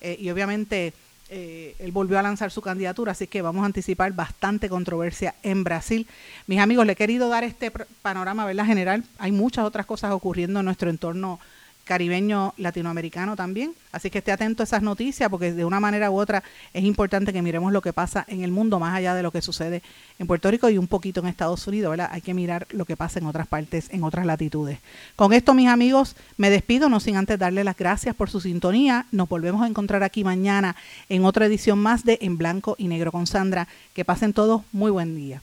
[0.00, 0.92] Eh, y obviamente
[1.30, 5.64] eh, él volvió a lanzar su candidatura, así que vamos a anticipar bastante controversia en
[5.64, 6.06] Brasil.
[6.46, 8.66] Mis amigos, le he querido dar este panorama, ¿verdad?
[8.66, 11.40] General, hay muchas otras cosas ocurriendo en nuestro entorno
[11.84, 13.74] caribeño latinoamericano también.
[13.90, 17.32] Así que esté atento a esas noticias porque de una manera u otra es importante
[17.32, 19.82] que miremos lo que pasa en el mundo más allá de lo que sucede
[20.18, 22.08] en Puerto Rico y un poquito en Estados Unidos, ¿verdad?
[22.12, 24.78] Hay que mirar lo que pasa en otras partes, en otras latitudes.
[25.16, 29.06] Con esto, mis amigos, me despido, no sin antes darle las gracias por su sintonía.
[29.12, 30.76] Nos volvemos a encontrar aquí mañana
[31.08, 33.68] en otra edición más de En Blanco y Negro con Sandra.
[33.94, 35.42] Que pasen todos muy buen día.